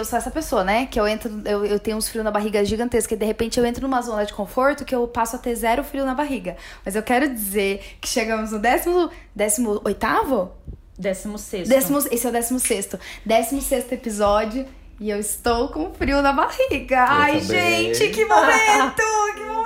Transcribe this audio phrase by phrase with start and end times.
[0.00, 0.86] eu sou essa pessoa, né?
[0.86, 3.64] Que eu entro, eu, eu tenho uns frios na barriga gigantescos, e de repente eu
[3.64, 6.56] entro numa zona de conforto que eu passo a ter zero frio na barriga.
[6.84, 10.52] Mas eu quero dizer que chegamos no décimo, décimo oitavo?
[10.98, 11.70] Décimo sexto.
[11.70, 12.98] Décimo, esse é o décimo sexto.
[13.24, 14.66] Décimo sexto episódio.
[15.00, 17.06] E eu estou com frio na barriga.
[17.08, 17.94] Ai, também.
[17.94, 19.00] gente, que momento!
[19.34, 19.59] que momento!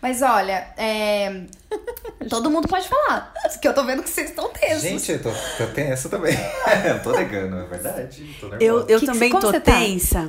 [0.00, 1.42] Mas olha, é...
[2.28, 3.32] todo mundo pode falar.
[3.60, 4.82] Que eu tô vendo que vocês estão tensos.
[4.82, 6.34] Gente, eu tô, tô tenso também.
[6.84, 8.36] eu tô negando, é verdade.
[8.60, 9.60] Eu, eu Que também tô tá?
[9.60, 10.26] tensa.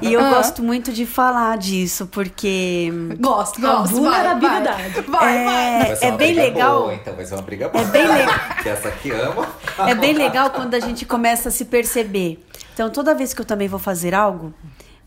[0.00, 0.30] E eu Ah.
[0.30, 3.94] gosto muito de falar disso, porque Gosto, A gosto.
[3.94, 5.00] vulnerabilidade.
[5.02, 5.36] Vai, vai.
[5.36, 5.86] é, vai.
[5.86, 6.80] Vai ser é uma bem briga legal.
[6.82, 7.84] Boa, então vai ser uma briga boa.
[7.84, 8.34] É bem legal.
[8.62, 9.46] que essa aqui ama.
[9.86, 12.42] É bem legal quando a gente começa a se perceber.
[12.72, 14.52] Então, toda vez que eu também vou fazer algo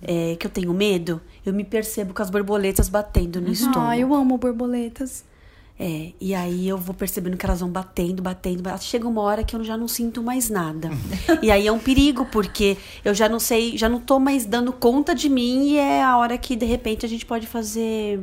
[0.02, 3.82] é, que eu tenho medo, eu me percebo com as borboletas batendo no estômago.
[3.82, 5.24] Ai, eu amo borboletas.
[5.80, 8.82] É, e aí eu vou percebendo que elas vão batendo, batendo, batendo.
[8.82, 10.90] Chega uma hora que eu já não sinto mais nada.
[11.42, 14.74] e aí é um perigo, porque eu já não sei, já não tô mais dando
[14.74, 18.20] conta de mim e é a hora que de repente a gente pode fazer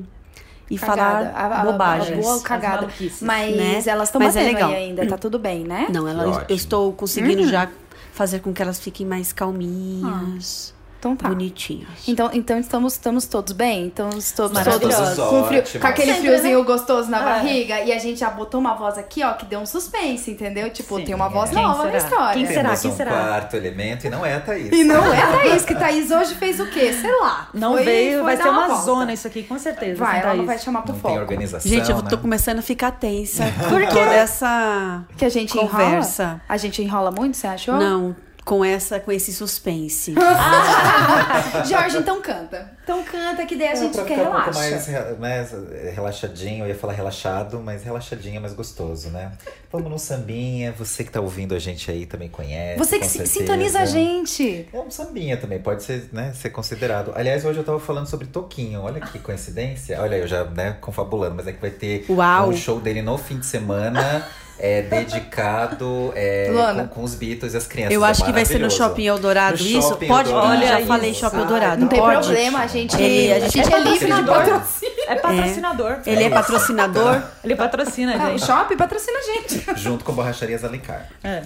[0.69, 1.31] e Cagada.
[1.31, 2.19] falar A- a- bobagens.
[2.19, 2.89] A boa cagada.
[3.21, 3.83] Mas né?
[3.87, 4.71] elas estão é batendo legal.
[4.71, 5.87] aí ainda, tá tudo bem, né?
[5.93, 7.71] Não, ela, eu estou conseguindo já
[8.13, 10.74] fazer com que elas fiquem mais calminhas,
[11.05, 11.29] Então tá.
[11.29, 11.87] bonitinhas.
[12.09, 13.85] Então, então estamos, estamos todos bem?
[13.87, 15.17] Então estamos Maravilhosos.
[15.17, 17.25] todos com, frio, com aquele Sempre, friozinho gostoso na É.
[17.25, 17.81] barriga.
[17.81, 20.71] E a gente já botou uma voz aqui, ó, que deu um suspense, entendeu?
[20.71, 21.05] Tipo, Sim.
[21.05, 21.99] tem uma voz Quem nova na será?
[21.99, 22.33] história.
[22.35, 22.63] Quem será?
[22.71, 23.11] Temos Quem um será?
[23.11, 24.73] quarto elemento e não é a Thaís.
[24.73, 26.93] E não é a Thaís, que Thaís hoje fez o quê?
[26.95, 27.49] Sei lá.
[27.53, 28.83] Não Foi- veio, foi vai ser uma volta.
[28.83, 30.03] zona isso aqui, com certeza.
[30.03, 31.21] Vai, ela não vai chamar pro Não tem foco.
[31.21, 32.23] organização, Gente, eu tô né?
[32.23, 36.23] começando a ficar tensa com toda essa Que a gente Conversa.
[36.23, 36.41] enrola?
[36.49, 37.75] A gente enrola muito, você achou?
[37.77, 40.15] Não, com essa com esse suspense.
[41.69, 42.73] Jorge, então canta.
[42.83, 45.17] Então canta, que daí a É, gente pra quer ficar um pouco relaxa.
[45.19, 49.33] mais, eh, relaxadinho, eu ia falar relaxado, mas relaxadinho é mais gostoso, né?
[49.73, 52.79] Vamos no sambinha, você que tá ouvindo a gente aí também conhece.
[52.79, 53.33] Você que certeza.
[53.33, 54.69] sintoniza a gente.
[54.73, 57.13] É um sambinha também, pode ser, né, ser considerado.
[57.15, 60.01] Aliás, hoje eu tava falando sobre Toquinho, olha que coincidência.
[60.01, 62.51] Olha, eu já, né, confabulando, mas é que vai ter Uau.
[62.51, 64.27] um show dele no fim de semana,
[64.59, 66.85] é, dedicado é, Luana.
[66.85, 67.95] com, com os Beatles e as crianças.
[67.95, 68.71] Eu É acho que vai ser no.
[68.71, 69.89] Shopping Eldorado No isso.
[69.89, 70.53] Shopping Pode, Eldorado.
[70.57, 70.89] olha, já Isso.
[70.89, 71.81] falei Shopping Eldorado.
[71.81, 72.19] Não tem pode.
[72.27, 74.35] problema, a gente, Ele- a gente é é livre de patrocinador.
[74.37, 74.95] patrocínio.
[75.09, 75.99] É patrocinador.
[76.07, 77.23] Ele é patrocinador.
[77.45, 78.47] Ele patrocina, Ah, o gente.
[78.47, 79.65] shopping patrocina a gente.
[79.81, 81.09] Junto com Borracharias Alencar.
[81.23, 81.43] É.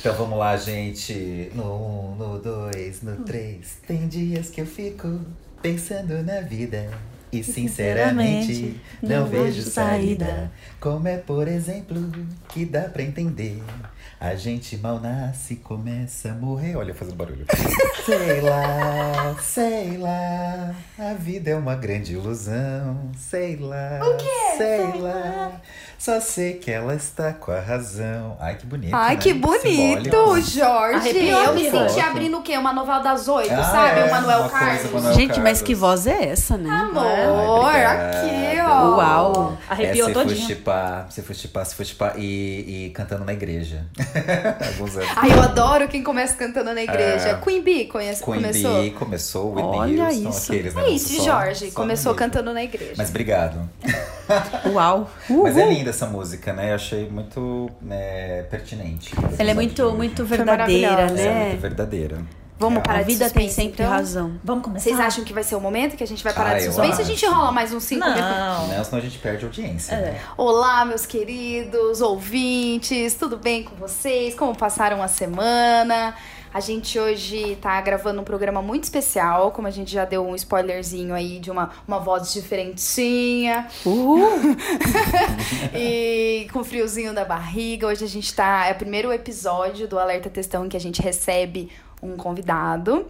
[0.00, 1.50] Então vamos lá, gente.
[1.54, 3.78] No um, no dois, no três.
[3.86, 5.20] Tem dias que eu fico
[5.60, 6.88] pensando na vida.
[7.30, 10.50] E sinceramente, não vejo saída.
[10.80, 12.10] Como é, por exemplo,
[12.48, 13.62] que dá pra entender.
[14.20, 16.74] A gente mal nasce e começa a morrer.
[16.74, 17.46] Olha, fazendo barulho.
[18.04, 20.74] sei lá, sei lá.
[20.98, 23.12] A vida é uma grande ilusão.
[23.16, 24.00] Sei lá.
[24.02, 24.56] O quê?
[24.56, 25.60] Sei lá.
[25.98, 28.36] Só sei que ela está com a razão.
[28.38, 28.94] Ai, que bonito.
[28.94, 29.20] Ai, né?
[29.20, 30.40] que bonito, Simbólico.
[30.42, 30.94] Jorge.
[31.10, 32.56] Arrepiou, eu me senti abrindo o quê?
[32.56, 34.00] Uma novela das oito, Ah, sabe?
[34.00, 34.84] é, o Manuel Carlos.
[34.90, 35.62] o Manuel Gente, mas Carlos.
[35.62, 36.70] que voz é essa, né?
[36.70, 38.96] Amor, Ai, aqui, ó.
[38.96, 39.58] Uau.
[39.68, 40.46] Arrepiou é, se for todinho.
[40.46, 43.84] chipar, se for chipar, se for chipar e, e cantando na igreja.
[44.74, 45.08] Alguns anos.
[45.16, 47.30] Ai, eu adoro quem começa cantando na igreja.
[47.30, 47.34] É.
[47.42, 48.82] Queen Bee conhece, Queen começou.
[48.82, 50.52] Bee começou, Whitney Olha Houston, isso.
[50.52, 50.82] aqueles, né?
[50.84, 51.70] É isso, Só- Jorge.
[51.72, 52.94] só começou cantando na igreja.
[52.96, 53.68] Mas obrigado.
[54.72, 55.10] Uau.
[55.28, 55.72] Mas é Uhul.
[55.88, 56.70] Linda essa música, né?
[56.70, 59.14] Eu achei muito é, pertinente.
[59.38, 61.20] Ela é muito, muito verdadeira, maravilhosa.
[61.20, 61.48] É né?
[61.48, 62.18] muito verdadeira.
[62.60, 62.82] Vamos É.
[62.82, 63.88] parar A de vida tem suspense, sempre então?
[63.92, 64.32] razão.
[64.42, 64.84] Vamos começar?
[64.84, 67.00] Vocês acham que vai ser o momento que a gente vai parar Ah, de suspense?
[67.00, 68.24] A gente enrola mais uns cinco minutos.
[68.24, 68.68] Não.
[68.68, 69.94] Não, senão a gente perde audiência.
[69.94, 70.00] É.
[70.00, 70.20] né?
[70.36, 74.34] Olá, meus queridos ouvintes, tudo bem com vocês?
[74.34, 76.14] Como passaram a semana?
[76.58, 80.34] A gente hoje tá gravando um programa muito especial, como a gente já deu um
[80.34, 84.26] spoilerzinho aí de uma, uma voz diferentinha Uhul.
[85.72, 87.86] e com friozinho da barriga.
[87.86, 88.66] Hoje a gente tá.
[88.66, 91.70] É o primeiro episódio do Alerta Testão em que a gente recebe
[92.02, 93.06] um convidado.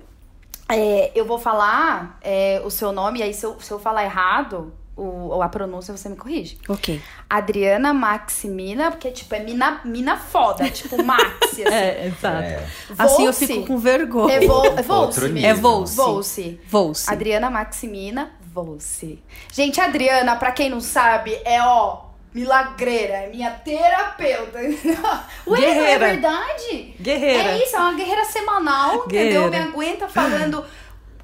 [0.68, 4.04] É, eu vou falar é, o seu nome, e aí se eu, se eu falar
[4.04, 6.58] errado, o, a pronúncia, você me corrige.
[6.68, 7.00] Ok.
[7.28, 11.62] Adriana Maximina, porque, tipo, é mina, mina foda, tipo, Maxi, assim.
[11.64, 12.42] É, exato.
[12.42, 12.66] É.
[12.98, 14.34] Assim eu fico com vergonha.
[14.34, 15.44] É, Vol, é Volse.
[15.46, 15.96] É Volse.
[15.96, 16.60] Volse.
[16.66, 17.10] Volse.
[17.10, 19.22] Adriana Maximina Volse.
[19.52, 24.58] Gente, a Adriana, pra quem não sabe, é, ó, milagreira, é minha terapeuta.
[25.46, 26.06] Ué, é Guerreira.
[26.06, 26.94] verdade?
[27.00, 27.50] Guerreira.
[27.50, 29.40] É isso, é uma guerreira semanal, Guerreira.
[29.46, 29.50] entendeu?
[29.50, 30.64] Me aguenta falando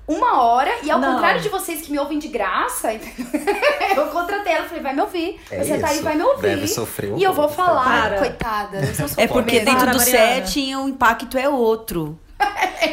[0.06, 1.14] uma hora, e ao Não.
[1.14, 2.92] contrário de vocês que me ouvem de graça,
[3.96, 5.40] eu contratei ela, falei, vai me ouvir.
[5.50, 6.04] É Você tá aí, isso.
[6.04, 6.42] vai me ouvir.
[6.42, 8.18] Deve sofrer E eu vou horrores, falar, Para.
[8.18, 8.78] coitada.
[8.78, 10.34] eu sou É porque dentro Para, do Mariana.
[10.46, 12.18] setting o impacto é outro.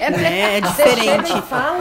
[0.10, 0.58] Né?
[0.58, 1.32] É diferente.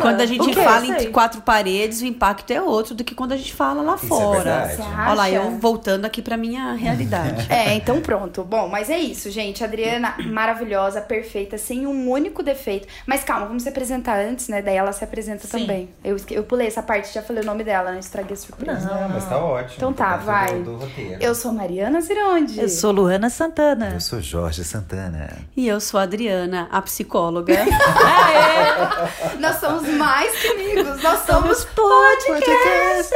[0.01, 3.37] Quando a gente fala entre quatro paredes, o impacto é outro do que quando a
[3.37, 4.69] gente fala lá Isso é fora.
[4.69, 7.47] Você Olha lá, eu voltando aqui pra minha realidade.
[7.51, 8.45] É, então pronto.
[8.45, 9.62] Bom, mas é isso, gente.
[9.62, 12.87] Adriana, maravilhosa, perfeita, sem um único defeito.
[13.07, 14.62] Mas calma, vamos se apresentar antes, né?
[14.62, 15.61] Daí ela se apresenta Sim.
[15.61, 15.89] também.
[16.03, 18.89] Eu, eu pulei essa parte, já falei o nome dela, não estraguei a surpresa.
[18.89, 19.75] Não, mas tá ótimo.
[19.77, 20.62] Então tá, dentro vai.
[20.62, 20.91] Do, do.
[21.21, 22.61] Eu sou Mariana Zironde.
[22.61, 23.91] Eu sou Luana Santana.
[23.95, 25.31] Eu sou Jorge Santana.
[25.57, 27.50] E eu sou a Adriana, a psicóloga.
[29.41, 33.11] Nós somos mais que amigos, nós somos podcasters!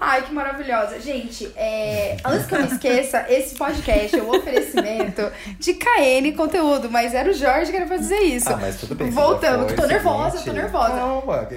[0.00, 1.00] Ai, que maravilhosa.
[1.00, 6.90] Gente, é, antes que eu me esqueça, esse podcast é um oferecimento de KN Conteúdo,
[6.90, 8.48] mas era o Jorge que era pra dizer isso.
[8.52, 9.10] Ah, mas tudo bem.
[9.10, 10.46] Voltando, que tô nervosa, seguinte.
[10.46, 10.94] tô nervosa.
[10.94, 11.48] Calma.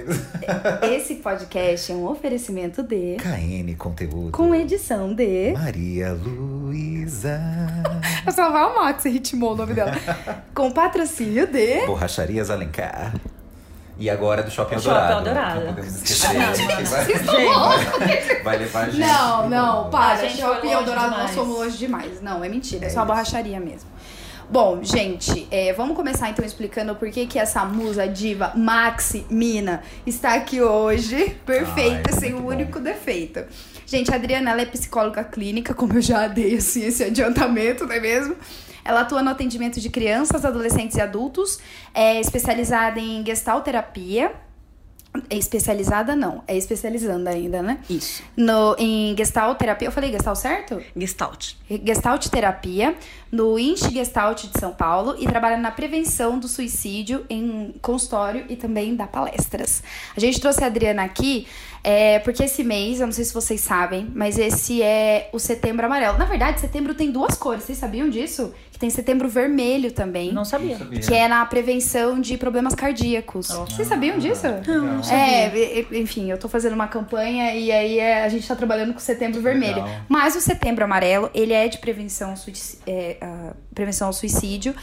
[0.82, 3.16] Esse podcast é um oferecimento de.
[3.16, 4.32] KN Conteúdo.
[4.32, 5.52] Com edição de.
[5.52, 7.40] Maria Luísa.
[8.26, 9.92] Eu só vai amar que você ritmou o nome dela.
[10.54, 11.86] Com patrocínio de.
[11.86, 13.14] Borracharias Alencar.
[14.00, 15.28] E agora do Shopping Shopping Eldorado.
[15.28, 15.60] Eldorado.
[15.60, 16.30] Não podemos esquecer.
[16.76, 17.04] que vai,
[18.08, 18.98] Gente, vai levar a gente.
[19.06, 20.12] Não, não, para.
[20.14, 22.20] A gente gente, Shopping longe Eldorado nós somos longe demais.
[22.22, 23.06] Não, é mentira, é, É só isso.
[23.06, 23.90] borracharia mesmo.
[24.48, 29.80] Bom, gente, é, vamos começar então explicando por que, que essa musa diva Maxi Mina
[30.04, 32.48] está aqui hoje, perfeita, Ai, sem um bom.
[32.48, 33.44] único defeito.
[33.86, 37.94] Gente, a Adriana ela é psicóloga clínica, como eu já dei assim, esse adiantamento, não
[37.94, 38.34] é mesmo?
[38.84, 41.58] Ela atua no atendimento de crianças, adolescentes e adultos,
[41.94, 44.32] é especializada em gestalterapia.
[45.28, 47.80] É especializada não, é especializando ainda, né?
[47.90, 48.22] Isso.
[48.36, 50.80] No, em Gestalt terapia, eu falei Gestalt certo?
[50.96, 51.54] Gestalt.
[51.84, 52.94] Gestalt terapia,
[53.30, 58.56] no Insti Gestalt de São Paulo e trabalha na prevenção do suicídio em consultório e
[58.56, 59.82] também dá palestras.
[60.16, 61.46] A gente trouxe a Adriana aqui
[61.82, 65.86] é, porque esse mês, eu não sei se vocês sabem, mas esse é o setembro
[65.86, 66.18] amarelo.
[66.18, 68.52] Na verdade, setembro tem duas cores, vocês sabiam disso?
[68.70, 70.30] Que tem setembro vermelho também.
[70.32, 70.76] não sabia.
[70.76, 73.48] Que é na prevenção de problemas cardíacos.
[73.48, 74.46] Vocês sabiam disso?
[74.66, 78.46] Não, É, e- e- enfim, eu tô fazendo uma campanha e aí é, a gente
[78.46, 79.76] tá trabalhando com o setembro vermelho.
[79.82, 79.88] Legal.
[80.08, 84.74] Mas o setembro amarelo, ele é de prevenção, suici- é, a prevenção ao suicídio.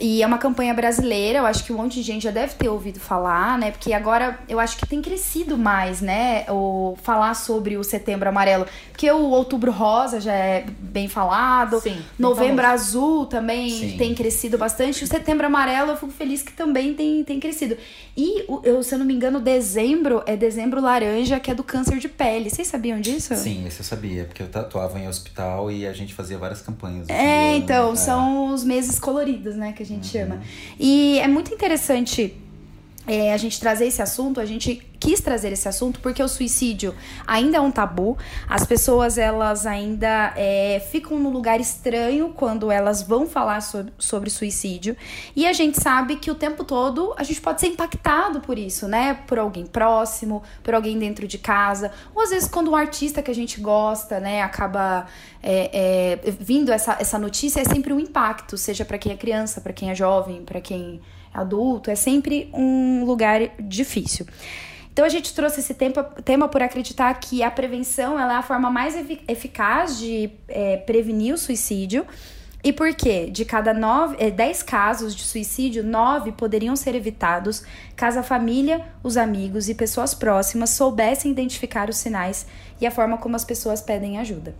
[0.00, 2.68] E é uma campanha brasileira, eu acho que um monte de gente já deve ter
[2.68, 3.70] ouvido falar, né?
[3.70, 6.44] Porque agora eu acho que tem crescido mais, né?
[6.48, 8.66] O falar sobre o setembro amarelo.
[8.90, 11.80] Porque o outubro rosa já é bem falado.
[11.80, 12.82] Sim, Novembro famoso.
[12.82, 13.96] azul também Sim.
[13.96, 15.04] tem crescido bastante.
[15.04, 17.76] O setembro amarelo eu fico feliz que também tem, tem crescido.
[18.16, 21.98] E, eu, se eu não me engano, dezembro é dezembro laranja, que é do câncer
[21.98, 22.50] de pele.
[22.50, 23.34] Vocês sabiam disso?
[23.34, 27.08] Sim, esse eu sabia, porque eu tatuava em hospital e a gente fazia várias campanhas.
[27.08, 27.96] É, ano, então, é.
[27.96, 30.42] são os meses coloridos, né, que a gente chama.
[30.78, 32.34] E é muito interessante
[33.06, 36.94] é, a gente trazer esse assunto, a gente quis trazer esse assunto porque o suicídio
[37.26, 38.16] ainda é um tabu.
[38.48, 44.30] As pessoas, elas ainda é, ficam num lugar estranho quando elas vão falar sobre, sobre
[44.30, 44.96] suicídio.
[45.34, 48.86] E a gente sabe que o tempo todo a gente pode ser impactado por isso,
[48.86, 49.14] né?
[49.26, 51.90] Por alguém próximo, por alguém dentro de casa.
[52.14, 55.06] Ou às vezes quando um artista que a gente gosta, né, acaba
[55.42, 59.60] é, é, vindo essa, essa notícia, é sempre um impacto, seja para quem é criança,
[59.60, 61.00] para quem é jovem, para quem
[61.32, 64.26] adulto, é sempre um lugar difícil.
[64.92, 68.70] Então a gente trouxe esse tema, tema por acreditar que a prevenção é a forma
[68.70, 72.06] mais efi- eficaz de é, prevenir o suicídio.
[72.64, 73.28] E por quê?
[73.28, 77.64] De cada nove, é, 10 casos de suicídio, nove poderiam ser evitados
[77.96, 82.46] caso a família, os amigos e pessoas próximas soubessem identificar os sinais
[82.80, 84.54] e a forma como as pessoas pedem ajuda.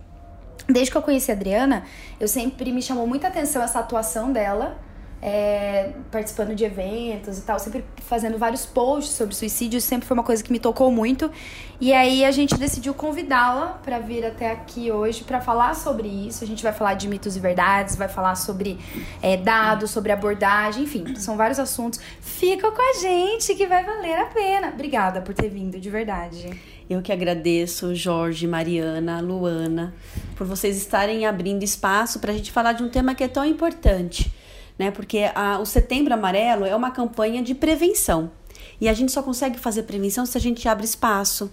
[0.67, 1.83] Desde que eu conheci a Adriana,
[2.19, 4.77] eu sempre me chamou muita atenção essa atuação dela,
[5.25, 10.23] é, participando de eventos e tal, sempre fazendo vários posts sobre suicídio, sempre foi uma
[10.23, 11.31] coisa que me tocou muito.
[11.79, 16.43] E aí a gente decidiu convidá-la para vir até aqui hoje para falar sobre isso.
[16.43, 18.77] A gente vai falar de mitos e verdades, vai falar sobre
[19.21, 22.01] é, dados, sobre abordagem, enfim, são vários assuntos.
[22.19, 24.71] Fica com a gente que vai valer a pena.
[24.73, 26.49] Obrigada por ter vindo, de verdade.
[26.89, 29.93] Eu que agradeço, Jorge, Mariana, Luana,
[30.35, 33.45] por vocês estarem abrindo espaço para a gente falar de um tema que é tão
[33.45, 34.29] importante,
[34.77, 34.91] né?
[34.91, 38.31] Porque a- o Setembro Amarelo é uma campanha de prevenção.
[38.79, 41.51] E a gente só consegue fazer prevenção se a gente abre espaço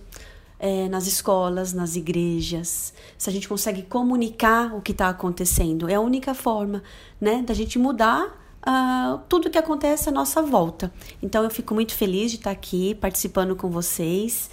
[0.59, 5.89] é, nas escolas, nas igrejas, se a gente consegue comunicar o que está acontecendo.
[5.89, 6.83] É a única forma,
[7.21, 10.93] né, da gente mudar ah, tudo que acontece à nossa volta.
[11.23, 14.51] Então eu fico muito feliz de estar aqui participando com vocês.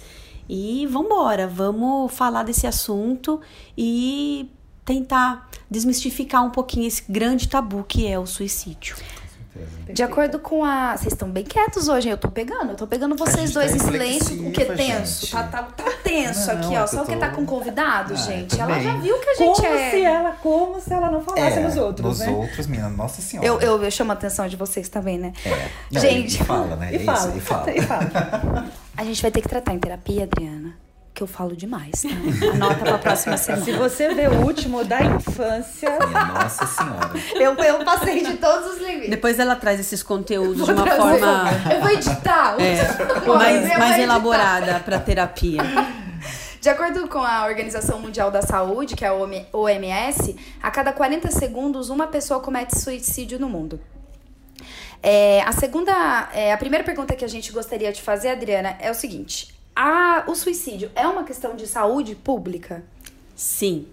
[0.48, 3.38] E vamos embora, vamos falar desse assunto
[3.76, 4.50] e
[4.88, 8.96] tentar desmistificar um pouquinho esse grande tabu que é o suicídio.
[8.96, 9.92] certeza.
[9.92, 10.96] De acordo com a.
[10.96, 12.12] Vocês estão bem quietos hoje, hein?
[12.12, 14.48] eu tô pegando, eu tô pegando vocês gente dois tá em silêncio.
[14.48, 15.30] O que reflexiva, tenso?
[15.30, 16.84] Tá, tá, tá tenso Não, aqui, é ó.
[16.84, 18.58] que Só tô- tá com convidado, Ah, gente.
[18.60, 19.90] Ela já viu que a gente Como é.
[19.90, 22.28] se ela, como se ela não falasse nos outros, nos né?
[22.30, 23.46] outros, menina, nossa senhora.
[23.46, 25.32] Eu, eu, eu chamo a atenção de vocês também, né?
[25.44, 25.68] É.
[25.90, 26.40] Não, Gente.
[26.40, 26.92] E fala, né?
[26.94, 27.70] E É fala, Isso, e fala.
[27.76, 28.66] e fala.
[28.96, 30.74] A gente vai ter que tratar em terapia, Adriana.
[31.18, 32.08] Que eu falo demais, tá?
[32.54, 33.64] Anota pra próxima semana.
[33.64, 35.98] Se você vê o último da infância,
[36.32, 37.10] nossa senhora.
[37.34, 39.10] Eu, eu passei de todos os limites.
[39.10, 41.00] Depois ela traz esses conteúdos de uma trazer.
[41.00, 42.54] forma Eu vou editar.
[42.60, 45.60] é, mais elaborada para terapia.
[46.60, 49.14] De acordo com a Organização Mundial da Saúde, que é a
[49.52, 53.80] OMS, a cada 40 segundos uma pessoa comete suicídio no mundo.
[55.02, 58.88] É, a segunda, é, a primeira pergunta que a gente gostaria de fazer, Adriana, é
[58.88, 62.82] o seguinte: a, o suicídio é uma questão de saúde pública?
[63.36, 63.86] Sim,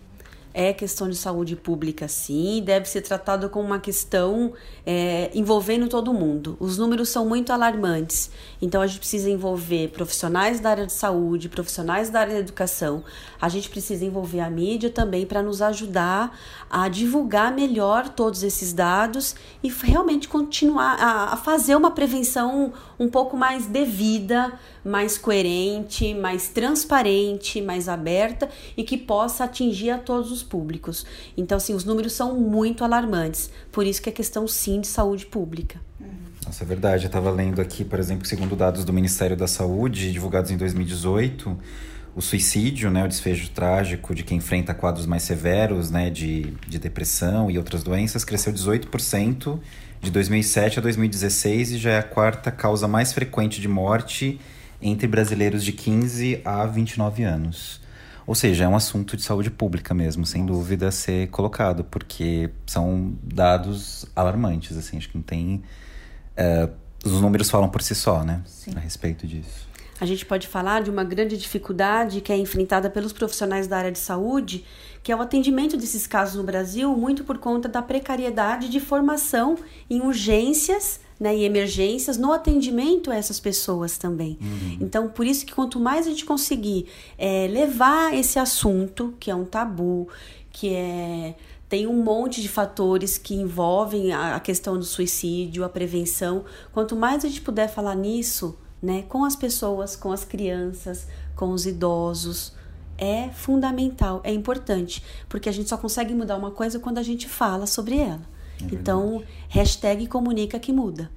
[0.58, 4.54] é questão de saúde pública, sim, deve ser tratado como uma questão
[4.86, 6.56] é, envolvendo todo mundo.
[6.62, 8.32] Os números são muito alarmantes,
[8.62, 13.04] então a gente precisa envolver profissionais da área de saúde, profissionais da área da educação.
[13.42, 18.72] A gente precisa envolver a mídia também para nos ajudar a divulgar melhor todos esses
[18.72, 26.14] dados e realmente continuar a, a fazer uma prevenção um pouco mais devida, mais coerente,
[26.14, 31.06] mais transparente, mais aberta e que possa atingir a todos os públicos.
[31.36, 33.50] Então, assim, os números são muito alarmantes.
[33.72, 35.82] Por isso que é questão, sim, de saúde pública.
[36.46, 37.06] Nossa, é verdade.
[37.06, 41.58] Eu estava lendo aqui, por exemplo, segundo dados do Ministério da Saúde, divulgados em 2018,
[42.16, 46.80] o suicídio, né, o desfecho trágico de quem enfrenta quadros mais severos, né, de, de
[46.80, 49.60] depressão e outras doenças, cresceu 18%
[50.02, 54.40] de 2007 a 2016 e já é a quarta causa mais frequente de morte
[54.82, 57.82] entre brasileiros de 15 a 29 anos.
[58.28, 62.50] Ou seja, é um assunto de saúde pública mesmo, sem dúvida, a ser colocado, porque
[62.66, 65.64] são dados alarmantes, assim, acho que não tem...
[66.36, 66.70] é,
[67.04, 68.42] os números falam por si só, né?
[68.76, 69.68] A respeito disso.
[70.02, 73.92] A gente pode falar de uma grande dificuldade que é enfrentada pelos profissionais da área
[73.92, 74.66] de saúde,
[75.02, 79.56] que é o atendimento desses casos no Brasil, muito por conta da precariedade de formação
[79.90, 84.38] em urgências né, e emergências no atendimento a essas pessoas também.
[84.82, 89.36] Então, por isso que quanto mais a gente conseguir é, levar esse assunto, que é
[89.36, 90.08] um tabu,
[90.52, 91.36] que é
[91.68, 96.46] tem um monte de fatores que envolvem a a questão do suicídio, a prevenção.
[96.72, 101.52] Quanto mais a gente puder falar nisso, né, com as pessoas, com as crianças, com
[101.52, 102.54] os idosos,
[102.98, 107.28] é fundamental, é importante, porque a gente só consegue mudar uma coisa quando a gente
[107.28, 108.35] fala sobre ela.
[108.72, 111.10] Então, hashtag comunica que muda.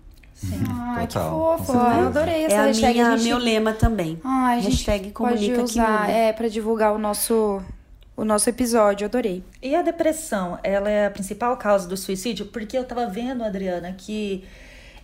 [0.69, 1.73] Ai, que Total, fofo.
[1.73, 2.01] com certeza.
[2.01, 2.95] Eu adorei essa é a hashtag.
[2.95, 3.29] minha, gente...
[3.29, 4.21] meu lema também.
[4.23, 6.13] Ai, hashtag comunica pode usar, que muda.
[6.13, 7.61] é, pra divulgar o nosso,
[8.17, 9.07] o nosso episódio.
[9.07, 9.43] Adorei.
[9.61, 12.47] E a depressão, ela é a principal causa do suicídio?
[12.47, 14.45] Porque eu tava vendo, Adriana, que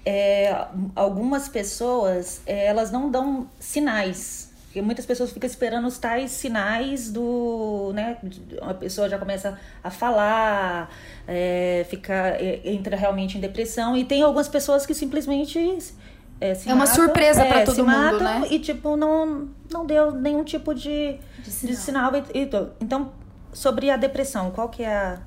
[0.06, 4.43] é, algumas pessoas, é, elas não dão sinais.
[4.74, 8.18] Porque muitas pessoas ficam esperando os tais sinais do, né,
[8.60, 10.90] a pessoa já começa a falar,
[11.28, 13.96] é, fica, entra realmente em depressão.
[13.96, 15.60] E tem algumas pessoas que simplesmente
[16.40, 18.48] é, É uma matam, surpresa pra é, todo se mundo, matam né?
[18.50, 22.10] E tipo, não, não deu nenhum tipo de, de sinal.
[22.16, 22.72] e, e tudo.
[22.80, 23.12] então,
[23.52, 25.20] sobre a depressão, qual que é a.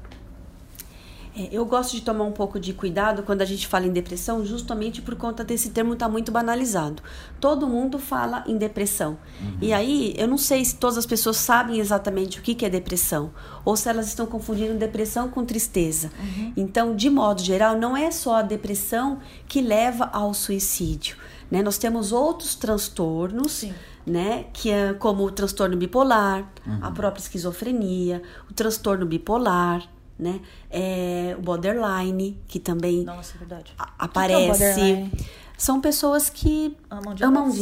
[1.38, 4.44] É, eu gosto de tomar um pouco de cuidado quando a gente fala em depressão,
[4.44, 7.04] justamente por conta desse termo estar muito banalizado.
[7.40, 9.18] Todo mundo fala em depressão.
[9.62, 12.70] E aí, eu não sei se todas as pessoas sabem exatamente o que que é
[12.70, 13.32] depressão,
[13.64, 16.12] ou se elas estão confundindo depressão com tristeza.
[16.56, 21.18] Então, de modo geral, não é só a depressão que leva ao suicídio.
[21.52, 21.62] Né?
[21.62, 23.66] Nós temos outros transtornos
[24.06, 24.46] né?
[24.54, 26.50] Que é como o transtorno bipolar,
[26.82, 29.84] a própria esquizofrenia, o transtorno bipolar,
[30.18, 30.40] né?
[30.72, 33.72] É, o borderline, que também Nossa, é verdade.
[33.78, 35.12] a- que é aparece.
[35.58, 37.56] São pessoas que Amam amam demais.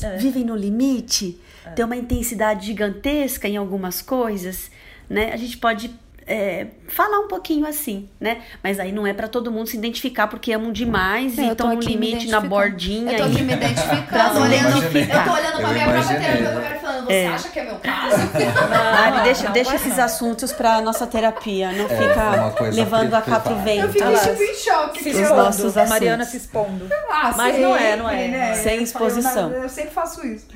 [0.00, 0.16] demais, É.
[0.16, 1.40] vivem no limite,
[1.76, 4.70] têm uma intensidade gigantesca em algumas coisas,
[5.08, 5.32] né?
[5.32, 5.90] A gente pode
[6.28, 8.42] é, falar um pouquinho assim, né?
[8.62, 11.74] Mas aí não é pra todo mundo se identificar porque amam demais É, e estão
[11.74, 13.12] no limite na bordinha.
[13.12, 13.32] Eu tô aí.
[13.32, 17.30] aqui me identificando, Pra olhando, eu tô olhando pra Eu minha própria terapeuta falando, você
[17.34, 18.16] acha que é meu caso?
[19.10, 20.04] Mari, deixa, não, deixa esses não.
[20.04, 23.64] assuntos pra nossa terapia, não É, fica coisa levando a cá pro privada.
[23.64, 23.84] vento.
[23.86, 25.02] Eu fiquei tipo em choque.
[25.02, 26.40] Se que Os nossos a Mariana assuntos.
[26.42, 26.88] se expondo.
[27.10, 28.54] Ah, Mas não é, não é, não é.
[28.54, 29.50] Sem exposição.
[29.52, 30.46] Eu, eu sempre faço isso.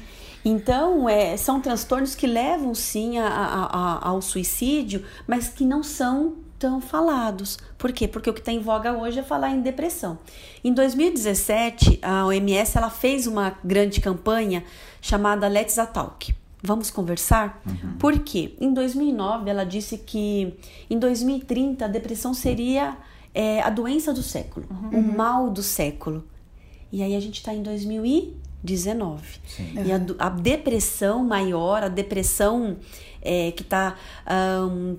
[0.44, 5.82] Então, é, são transtornos que levam sim a- a- a- ao suicídio, mas que não
[5.82, 7.58] são tão falados.
[7.78, 8.06] Por quê?
[8.06, 10.18] Porque o que está em voga hoje é falar em depressão.
[10.62, 14.64] Em 2017, a OMS ela fez uma grande campanha
[15.00, 16.34] chamada Let's a Talk.
[16.62, 17.60] Vamos conversar?
[17.98, 18.54] Por quê?
[18.60, 20.54] Em 2009, ela disse que
[20.88, 22.96] em 2030 a depressão seria
[23.34, 26.22] é a doença do século, o mal do século.
[26.92, 27.62] E aí a gente está em
[28.62, 29.22] 2019.
[29.46, 29.74] Sim.
[29.84, 32.78] E a, a depressão maior, a depressão
[33.20, 33.96] é, que está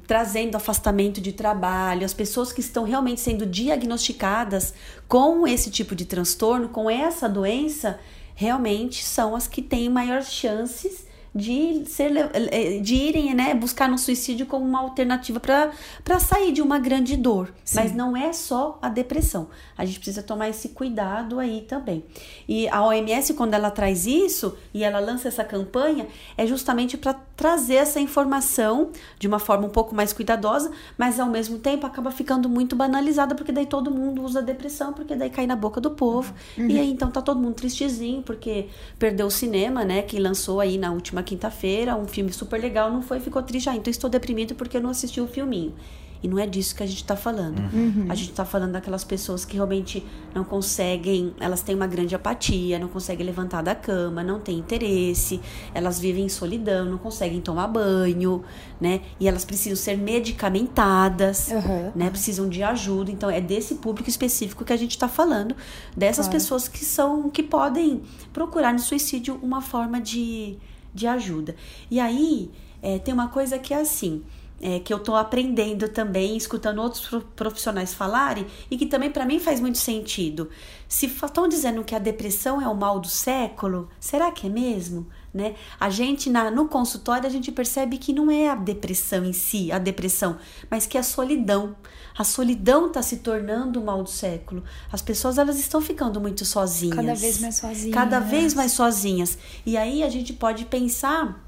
[0.08, 4.74] trazendo afastamento de trabalho, as pessoas que estão realmente sendo diagnosticadas
[5.08, 8.00] com esse tipo de transtorno, com essa doença,
[8.36, 11.05] realmente são as que têm maiores chances
[11.36, 16.52] de, ser, le- eh, de irem né, buscar no suicídio como uma alternativa para sair
[16.52, 17.52] de uma grande dor.
[17.75, 19.48] Mas não é só a depressão.
[19.75, 22.04] A gente precisa tomar esse cuidado aí também.
[22.48, 27.13] E a OMS, quando ela traz isso e ela lança essa campanha, é justamente para
[27.36, 32.12] trazer essa informação de uma forma um pouco mais cuidadosa, mas ao mesmo tempo acaba
[32.12, 35.90] ficando muito banalizada, porque daí todo mundo usa depressão, porque daí cai na boca do
[35.92, 36.32] povo.
[36.58, 38.68] E aí então tá todo mundo tristezinho, porque
[39.00, 40.04] perdeu o cinema, né?
[40.04, 43.70] Que lançou aí na última quinta-feira um filme super legal, não foi, ficou triste.
[43.70, 45.74] Ah, então estou deprimido porque eu não assisti o filminho.
[46.22, 47.62] E não é disso que a gente está falando.
[48.08, 50.01] A gente está falando daquelas pessoas que realmente
[50.34, 55.42] não conseguem, elas têm uma grande apatia, não conseguem levantar da cama, não têm interesse,
[55.74, 58.42] elas vivem em solidão, não conseguem tomar banho,
[58.80, 59.01] né?
[59.20, 61.92] E elas precisam ser medicamentadas, Aham.
[61.94, 62.10] né?
[62.10, 63.12] Precisam de ajuda.
[63.12, 65.53] Então é desse público específico que a gente está falando,
[65.96, 66.32] dessas Claro.
[66.39, 68.01] pessoas que são que podem
[68.32, 70.58] procurar no suicídio uma forma de,
[70.94, 71.56] de ajuda.
[71.90, 74.24] E aí é, tem uma coisa que é assim.
[74.62, 79.26] é, que eu tô aprendendo também, escutando outros pro- profissionais falarem, e que também para
[79.26, 80.50] mim faz muito sentido.
[80.88, 85.06] Se estão dizendo que a depressão é o mal do século, será que é mesmo?
[85.34, 85.56] Né?
[85.80, 89.72] A gente, na, no consultório, a gente percebe que não é a depressão em si,
[89.72, 90.38] a depressão,
[90.70, 91.76] mas que é a solidão.
[92.17, 94.63] A solidão está se tornando o mal do século.
[94.91, 96.96] As pessoas elas estão ficando muito sozinhas.
[96.96, 97.93] Cada vez mais sozinhas.
[97.93, 99.38] Cada vez mais sozinhas.
[99.65, 101.43] E aí a gente pode pensar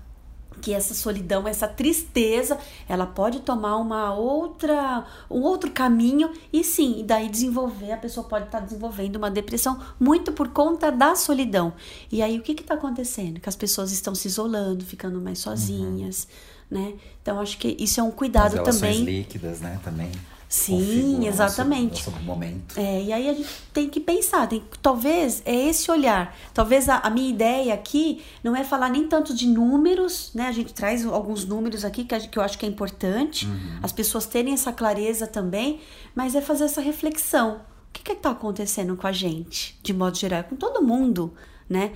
[0.62, 2.58] que essa solidão, essa tristeza,
[2.88, 8.26] ela pode tomar uma outra, um outro caminho e sim, e daí desenvolver, a pessoa
[8.26, 11.74] pode estar desenvolvendo uma depressão muito por conta da solidão.
[12.12, 13.40] E aí o que está acontecendo?
[13.40, 16.28] Que as pessoas estão se isolando, ficando mais sozinhas,
[16.72, 16.94] né?
[17.22, 19.04] Então acho que isso é um As cuidado relações também.
[19.04, 20.12] líquidas, né, também.
[20.56, 22.06] Sim, exatamente.
[22.06, 22.80] Nosso, nosso momento.
[22.80, 26.34] É, e aí a gente tem que pensar, tem, talvez é esse olhar.
[26.54, 30.48] Talvez a, a minha ideia aqui não é falar nem tanto de números, né?
[30.48, 33.46] A gente traz alguns números aqui que, a que eu acho que é importante,
[33.84, 35.82] as pessoas terem essa clareza também,
[36.16, 37.60] mas é fazer essa reflexão.
[37.90, 41.34] O que está acontecendo com a gente, de modo geral, com todo mundo,
[41.70, 41.92] né?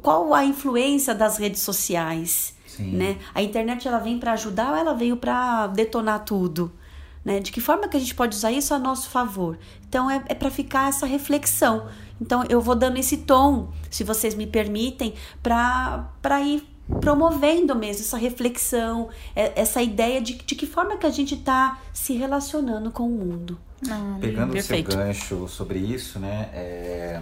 [0.00, 2.92] Qual a influência das redes sociais, Sim.
[2.92, 3.18] né?
[3.34, 6.72] A internet ela vem para ajudar ou ela veio para detonar tudo?
[7.26, 7.40] Né?
[7.40, 9.58] De que forma que a gente pode usar isso a nosso favor?
[9.88, 11.88] Então é, é para ficar essa reflexão.
[12.20, 15.12] Então eu vou dando esse tom, se vocês me permitem,
[15.42, 16.64] para ir
[17.00, 21.80] promovendo mesmo essa reflexão, é- essa ideia de, de que forma que a gente está
[21.92, 23.58] se relacionando com o mundo.
[23.90, 24.90] Ah, Pegando Perfeito.
[24.90, 26.48] o seu gancho sobre isso, né?
[26.54, 27.20] é,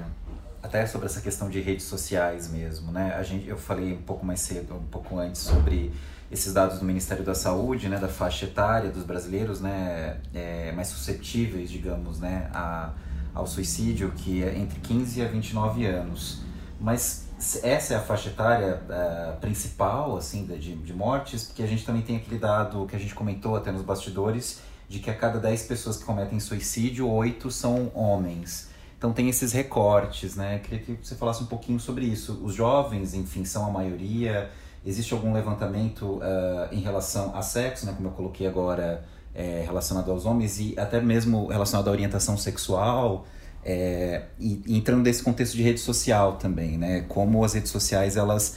[0.63, 3.15] até sobre essa questão de redes sociais mesmo, né?
[3.19, 5.91] A gente, eu falei um pouco mais cedo, um pouco antes sobre
[6.35, 7.99] esses dados do Ministério da Saúde, né?
[7.99, 10.19] Da faixa etária dos brasileiros, né?
[10.35, 12.51] é, mais susceptíveis, digamos, né?
[12.53, 12.93] A,
[13.33, 16.43] ao suicídio, que é entre 15 a 29 anos.
[16.81, 17.29] Mas
[17.63, 22.03] essa é a faixa etária eh, principal, assim, de, de mortes, porque a gente também
[22.03, 25.65] tem aquele dado que a gente comentou até nos bastidores, de que a cada 10
[25.65, 28.69] pessoas que cometem suicídio, 8 são homens.
[28.97, 30.61] Então tem esses recortes, né?
[30.61, 32.41] Queria que você falasse um pouquinho sobre isso.
[32.45, 34.51] Os jovens, enfim, são a maioria.
[34.85, 37.93] Existe algum levantamento ah, em relação a sexo, né?
[37.97, 43.27] Como eu coloquei agora, eh, relacionado aos homens e até mesmo relacionado à orientação sexual.
[43.65, 47.05] É, e, entrando nesse contexto de rede social também, né?
[47.09, 48.57] Como as redes sociais, elas,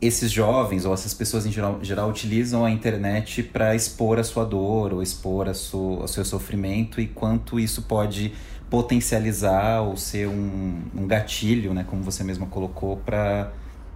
[0.00, 4.44] esses jovens ou essas pessoas em geral, geral utilizam a internet para expor a sua
[4.44, 8.34] dor ou expor a o seu sofrimento e quanto isso pode
[8.68, 11.84] potencializar ou ser um, um gatilho, né?
[11.88, 13.52] Como você mesma colocou, para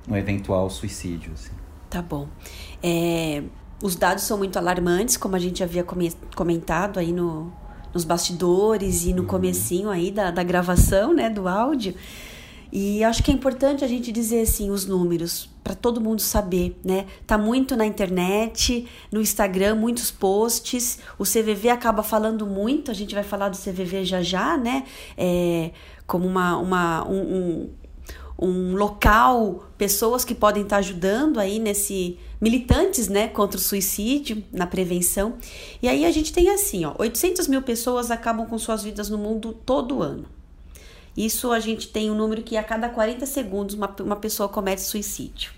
[0.09, 1.33] um eventual suicídio.
[1.35, 1.53] Assim.
[1.89, 2.29] Tá bom.
[2.83, 3.43] É,
[3.83, 7.53] os dados são muito alarmantes, como a gente havia come- comentado aí no,
[7.93, 11.95] nos bastidores e no comecinho aí da, da gravação, né, do áudio.
[12.73, 16.79] E acho que é importante a gente dizer assim os números para todo mundo saber,
[16.85, 17.07] né?
[17.27, 21.01] Tá muito na internet, no Instagram, muitos posts.
[21.19, 22.91] O CVV acaba falando muito.
[22.91, 24.85] A gente vai falar do CVV já já, né?
[25.19, 25.73] É,
[26.07, 27.71] como uma, uma um, um,
[28.41, 34.67] um local, pessoas que podem estar ajudando aí nesse militantes, né, contra o suicídio, na
[34.67, 35.35] prevenção.
[35.83, 39.19] E aí a gente tem assim, ó, 800 mil pessoas acabam com suas vidas no
[39.19, 40.25] mundo todo ano.
[41.15, 44.81] Isso a gente tem um número que a cada 40 segundos uma, uma pessoa comete
[44.81, 45.53] suicídio.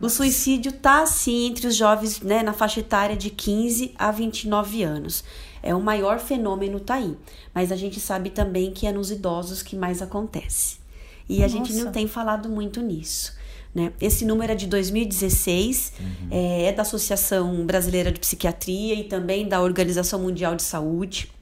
[0.00, 4.84] O suicídio tá assim entre os jovens, né, na faixa etária de 15 a 29
[4.84, 5.24] anos.
[5.62, 7.16] é o maior fenômeno tá aí.
[7.52, 10.83] Mas a gente sabe também que é nos idosos que mais acontece.
[11.28, 11.92] E a gente não Nossa.
[11.92, 13.34] tem falado muito nisso.
[13.74, 13.92] Né?
[14.00, 15.92] Esse número é de 2016,
[16.30, 21.32] é, é da Associação Brasileira de Psiquiatria e também da Organização Mundial de Saúde.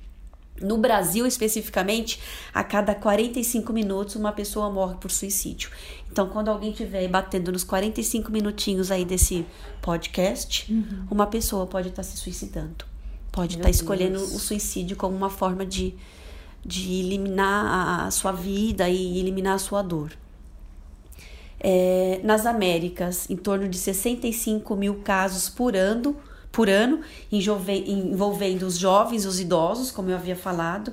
[0.61, 2.21] No Brasil, especificamente,
[2.55, 5.71] a cada 45 minutos uma pessoa morre por suicídio.
[6.11, 9.45] Então, quando alguém estiver batendo nos 45 minutinhos aí desse
[9.81, 10.73] podcast,
[11.11, 12.85] uma pessoa pode estar se suicidando.
[13.33, 15.95] Pode estar escolhendo o suicídio como uma forma de,
[16.65, 20.13] de eliminar a- sua vida e eliminar a sua dor.
[21.61, 26.17] É, nas Américas, em torno de 65 mil casos por ano,
[26.51, 30.93] por ano envolvendo os jovens, os idosos, como eu havia falado.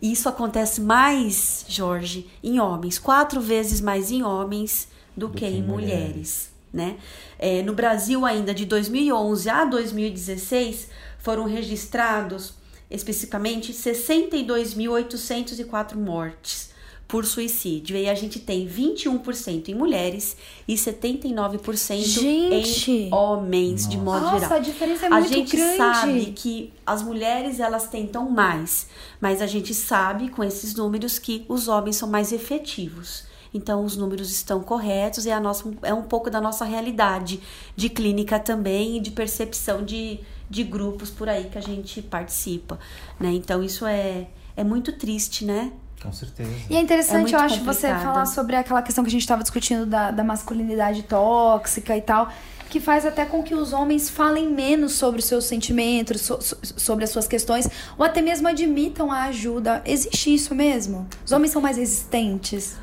[0.00, 5.62] E isso acontece mais, Jorge, em homens, quatro vezes mais em homens do, que, em
[5.62, 6.50] mulheres.
[6.72, 6.96] Né?
[7.38, 12.52] É, no Brasil, ainda de 2011 a 2016, foram registrados
[12.90, 16.74] especificamente 62.804 mortes
[17.08, 17.96] por suicídio.
[17.96, 22.90] E a gente tem 21% em mulheres e 79% Gente!
[22.90, 24.58] em homens, de modo Nossa, geral.
[24.58, 25.76] a diferença é a muito gente grande.
[25.76, 28.88] sabe que as mulheres elas tentam mais,
[29.20, 33.24] mas a gente sabe com esses números que os homens são mais efetivos.
[33.54, 37.40] Então os números estão corretos e a nossa, é um pouco da nossa realidade
[37.74, 42.78] de clínica também e de percepção de, de grupos por aí que a gente participa,
[43.18, 43.30] né?
[43.32, 45.72] Então isso é, é muito triste, né?
[46.02, 46.50] Com certeza.
[46.70, 48.02] E é interessante, muito eu acho, você complicado.
[48.02, 52.28] falar sobre aquela questão que a gente estava discutindo da, da masculinidade tóxica e tal,
[52.68, 56.56] que faz até com que os homens falem menos sobre os seus sentimentos, so- so-
[56.76, 59.82] sobre as suas questões, ou até mesmo admitam a ajuda.
[59.86, 61.06] Existe isso mesmo?
[61.24, 62.76] Os homens são mais resistentes?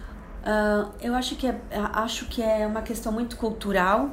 [0.43, 1.55] Ah, eu acho que, é,
[1.93, 4.09] acho que é uma questão muito cultural.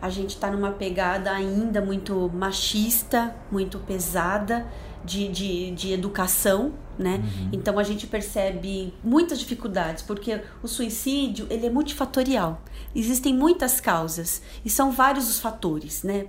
[0.00, 4.66] A gente está numa pegada ainda muito machista, muito pesada
[5.04, 7.22] de, de, de educação, né?
[7.52, 12.62] Então a gente percebe muitas dificuldades, porque o suicídio ele é multifatorial.
[12.94, 16.26] Existem muitas causas e são vários os fatores, né?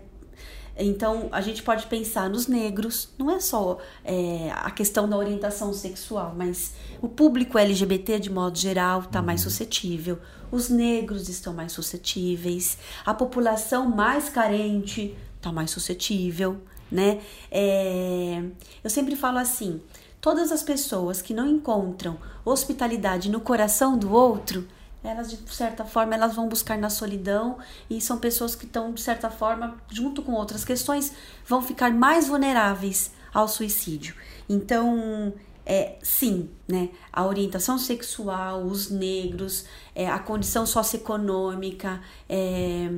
[0.79, 5.73] Então, a gente pode pensar nos negros, não é só é, a questão da orientação
[5.73, 10.17] sexual, mas o público LGBT, de modo geral, está mais suscetível,
[10.49, 16.57] os negros estão mais suscetíveis, a população mais carente está mais suscetível,
[16.91, 17.19] né?
[17.51, 18.41] É,
[18.83, 19.81] eu sempre falo assim:
[20.21, 24.65] todas as pessoas que não encontram hospitalidade no coração do outro,
[25.03, 27.57] elas de certa forma elas vão buscar na solidão
[27.89, 31.13] e são pessoas que estão de certa forma junto com outras questões
[31.45, 34.15] vão ficar mais vulneráveis ao suicídio.
[34.47, 35.33] Então
[35.65, 42.89] é sim né a orientação sexual os negros é, a condição socioeconômica é,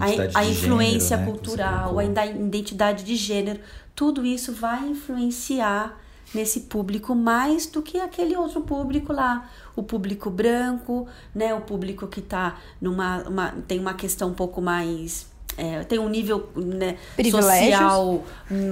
[0.00, 3.60] a, a influência gênero, né, cultural a ida- identidade de gênero
[3.94, 5.96] tudo isso vai influenciar
[6.34, 12.06] nesse público mais do que aquele outro público lá, o público branco, né, o público
[12.06, 16.96] que tá numa uma, tem uma questão um pouco mais é, tem um nível né,
[17.42, 18.24] social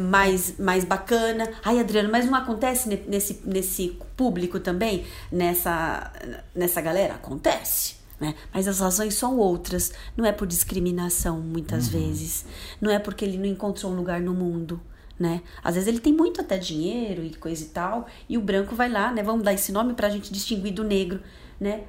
[0.08, 1.50] mais, mais bacana.
[1.64, 5.04] Ai, Adriano, mas não acontece ne- nesse, nesse público também?
[5.32, 6.12] Nessa,
[6.54, 7.14] nessa galera?
[7.14, 7.96] Acontece.
[8.20, 8.36] Né?
[8.54, 9.92] Mas as razões são outras.
[10.16, 12.44] Não é por discriminação, muitas vezes.
[12.80, 14.80] Não é porque ele não encontrou um lugar no mundo.
[15.18, 15.42] Né?
[15.64, 18.90] Às vezes ele tem muito até dinheiro e coisa e tal, e o branco vai
[18.90, 19.22] lá, né?
[19.22, 21.22] Vamos dar esse nome pra gente distinguir do negro,
[21.58, 21.84] né?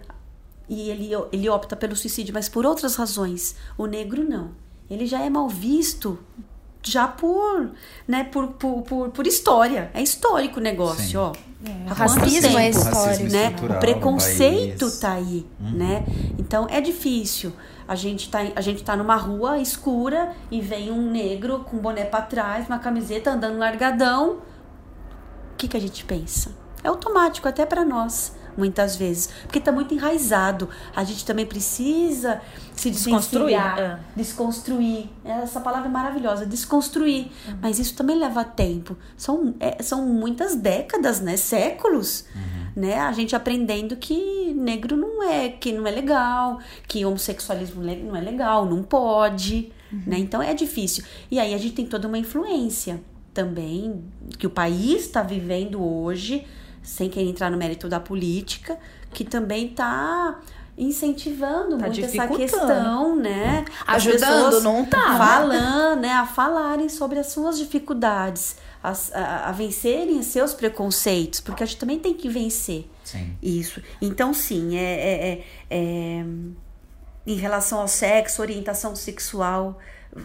[0.70, 3.56] E ele, ele opta pelo suicídio, mas por outras razões.
[3.78, 4.52] O negro não.
[4.90, 6.18] Ele já é mal visto
[6.92, 7.72] já por,
[8.08, 9.90] né, por, por, por, por história.
[9.94, 11.18] É histórico o negócio, Sim.
[11.18, 11.32] ó.
[11.32, 13.32] o Há racismo quanto é tempo, histórico.
[13.32, 13.56] né?
[13.76, 16.06] O preconceito tá aí, né?
[16.38, 17.52] Então é difícil.
[17.88, 22.04] A gente tá, a gente tá numa rua escura e vem um negro com boné
[22.04, 24.40] pra trás, uma camiseta andando largadão.
[25.54, 26.52] O que que a gente pensa?
[26.84, 30.68] É automático até pra nós, muitas vezes, porque tá muito enraizado.
[30.96, 32.42] A gente também precisa
[32.76, 34.00] se Desconstruir, desconstruir, é.
[34.16, 35.10] desconstruir.
[35.24, 37.32] Essa palavra é maravilhosa, desconstruir.
[37.62, 38.98] Mas isso também leva tempo.
[39.16, 41.38] São, é, são muitas décadas, né?
[41.38, 42.26] Séculos,
[42.76, 43.00] né?
[43.00, 48.22] A gente aprendendo que negro não é, que não é legal, que homossexualismo não é
[48.22, 49.72] legal, não pode,
[50.06, 50.18] né?
[50.18, 51.04] Então é difícil.
[51.30, 53.02] E aí a gente tem toda uma influência
[53.34, 54.04] também
[54.40, 56.46] que o país está vivendo hoje,
[56.88, 58.78] sem querer entrar no mérito da política,
[59.14, 60.40] que também está
[60.78, 63.66] incentivando Tá muito essa questão, né?
[63.86, 65.18] Ajudando, não tá, né?
[65.18, 66.12] Falando, né?
[66.14, 71.66] A falarem sobre as suas dificuldades, as- a, a vencerem os seus preconceitos, porque a
[71.66, 73.36] gente também tem que vencer Sim.
[73.42, 73.82] isso.
[74.02, 76.26] Então, sim, é, é- é- é-
[77.26, 79.80] em relação ao sexo, orientação sexual,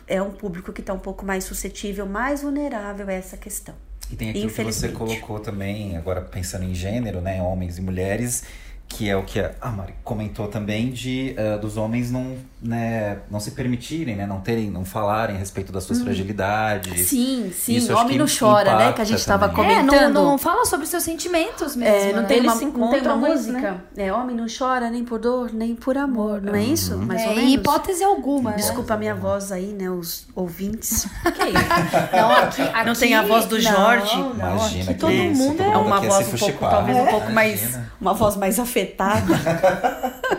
[0.06, 3.74] é um público que está um pouco mais suscetível, mais vulnerável a essa questão.
[4.12, 7.42] E tem aquilo que você colocou também, agora pensando em gênero, né?
[7.42, 8.44] Homens e mulheres,
[8.92, 13.40] que é o que a Mari comentou também de ah, dos homens não, né, não
[13.40, 14.26] se permitirem, né?
[14.26, 17.08] Não terem, não falarem a respeito das suas fragilidades.
[17.08, 17.76] Sim, sim.
[17.76, 18.92] Isso Homem não chora, né?
[18.92, 19.72] Que a gente tava também.
[19.72, 20.12] É, comentando.
[20.14, 21.94] não, não fala sobre os seus sentimentos mesmo.
[21.94, 22.28] É, não né?
[22.28, 23.84] tem Eles uma, se não tem uma música?
[23.96, 26.96] É, homem não chora nem por dor, nem por amor, não é isso?
[26.98, 27.52] Mais É, ou em menos?
[27.54, 28.50] hipótese alguma.
[28.50, 28.56] né?
[28.56, 31.06] Desculpa a minha voz aí, né, os ouvintes.
[31.32, 32.16] Que isso?
[32.16, 34.16] Não, aqui, aqui, Não tem a voz do não, Jorge?
[34.16, 36.98] Não, Imagina aqui que todo isso, mundo todo é É uma voz um pouco, talvez
[36.98, 37.92] um pouco mais, Imagina.
[38.00, 38.81] uma voz mais afetada.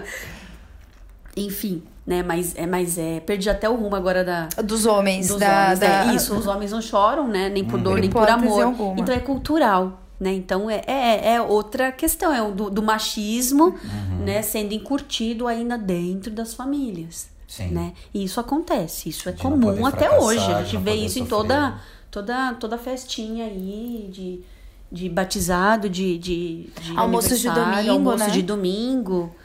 [1.36, 5.28] Enfim, né, mas é, mas é, perdi até o rumo agora da, dos homens.
[5.30, 6.16] dos da, homens, da- né?
[6.16, 7.50] Isso, os homens não choram, né?
[7.50, 8.64] Nem por dor, Em nem por amor.
[8.64, 9.00] alguma.
[9.00, 10.00] Então é cultural.
[10.20, 10.32] Né?
[10.34, 14.24] Então é, é, é outra questão, é o do, do machismo Uhum.
[14.24, 17.28] né, sendo incutido ainda dentro das famílias.
[17.48, 17.68] Sim.
[17.70, 17.94] Né?
[18.14, 20.50] E isso acontece, isso é De comum até hoje.
[20.54, 21.30] A gente vê isso em sofrer.
[21.30, 21.74] toda,
[22.10, 24.40] toda, toda festinha aí de,
[24.94, 28.30] de batizado, de, de, de Almoços de domingo, almoço né?
[28.30, 29.36] de domingo.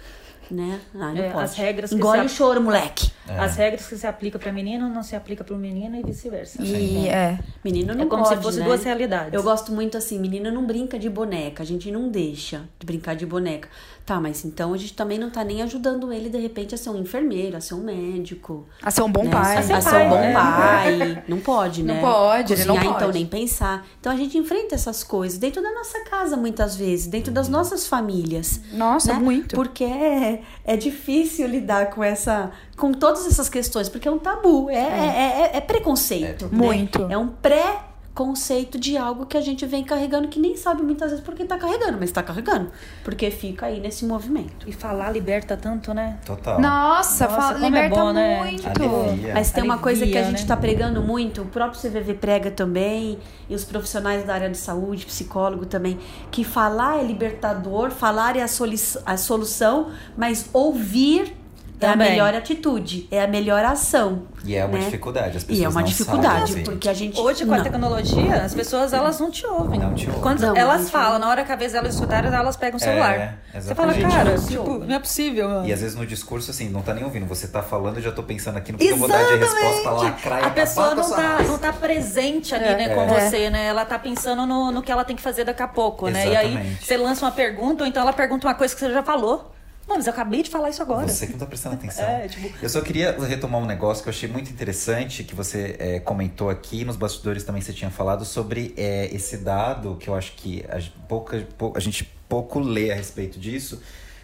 [0.50, 0.78] Né?
[0.94, 1.44] Ah, não É, pode.
[1.44, 3.10] as regras Engole o choro, moleque.
[3.28, 3.38] É.
[3.38, 6.62] As regras que se aplicam para menino não se aplica para o menino e vice-versa.
[6.62, 7.38] E, é.
[7.64, 8.64] Menino não É como pode, se fosse né?
[8.64, 9.32] duas realidades.
[9.32, 13.14] Eu gosto muito assim, menino não brinca de boneca, a gente não deixa de brincar
[13.14, 13.68] de boneca.
[14.08, 16.88] Tá, mas então a gente também não tá nem ajudando ele, de repente, a ser
[16.88, 18.66] um enfermeiro, a ser um médico.
[18.82, 19.30] A ser um bom né?
[19.30, 19.56] pai.
[19.58, 20.32] A ser, A ser ser um pai, bom né?
[20.32, 21.24] pai.
[21.28, 22.00] Não pode, Não né?
[22.00, 23.18] pode, ele não Cozinhar, então, pode.
[23.18, 23.86] nem pensar.
[24.00, 27.86] Então a gente enfrenta essas coisas dentro da nossa casa, muitas vezes, dentro das nossas
[27.86, 28.62] famílias.
[28.72, 29.18] Nossa, né?
[29.18, 29.54] muito.
[29.54, 32.50] Porque é, é difícil lidar com essa.
[32.78, 35.50] Com todas essas questões, porque é um tabu, é, é.
[35.52, 36.44] é- é preconceito.
[36.46, 36.50] né?
[36.52, 37.06] Muito.
[37.10, 41.24] É um pré-conceito de algo que a gente vem carregando que nem sabe muitas vezes
[41.24, 42.70] por que tá carregando, mas tá carregando.
[43.04, 44.68] Porque fica aí nesse movimento.
[44.68, 46.18] E falar liberta tanto, né?
[46.24, 46.60] Total.
[46.60, 48.38] Nossa, Nossa, fala, como é liberta bom, né?
[48.42, 48.66] muito.
[48.68, 49.34] Alivia.
[49.34, 50.48] Mas tem uma coisa que a Alivia, gente né?
[50.48, 55.06] tá pregando muito, o próprio CVV prega também, e os profissionais da área de saúde,
[55.06, 55.98] psicólogo também,
[56.30, 61.36] que falar é libertador, falar é a, soli- a solução, mas ouvir
[61.80, 62.10] é a Também.
[62.10, 64.22] melhor atitude, é a melhor ação.
[64.44, 64.84] E é uma né?
[64.84, 66.64] dificuldade, as pessoas E é uma não dificuldade, sabem.
[66.64, 67.20] porque a gente.
[67.20, 67.64] Hoje, com a não.
[67.64, 69.78] tecnologia, as pessoas elas não te ouvem.
[69.78, 70.22] Não te ouvem.
[70.22, 72.76] Quando Não, a elas gente falam, na hora que a vez elas escutarem, elas pegam
[72.76, 73.38] o celular.
[73.54, 75.48] Você fala, cara, Não tipo, não é possível.
[75.48, 75.66] mano.
[75.68, 77.26] E às vezes no discurso, assim, não tá nem ouvindo.
[77.26, 79.82] Você tá falando, eu já tô pensando aqui no que eu vou dar de resposta
[79.82, 82.76] pra lacrar A pessoa não tá, não tá presente ali, É.
[82.76, 83.06] né, com É.
[83.28, 83.66] você, né?
[83.66, 86.28] Ela tá pensando no, no que ela tem que fazer daqui a pouco, né?
[86.28, 89.02] E aí você lança uma pergunta, ou então ela pergunta uma coisa que você já
[89.02, 89.52] falou.
[89.88, 91.08] Não, mas eu acabei de falar isso agora.
[91.08, 92.04] Você que não tá prestando atenção.
[92.08, 95.76] É, tipo- Eu só queria retomar um negócio que eu achei muito interessante, que você
[95.78, 100.14] é, comentou aqui, nos bastidores também você tinha falado, sobre é, esse dado, que eu
[100.14, 103.80] acho que a, gente- pouca, pou- a gente pouco lê a respeito disso,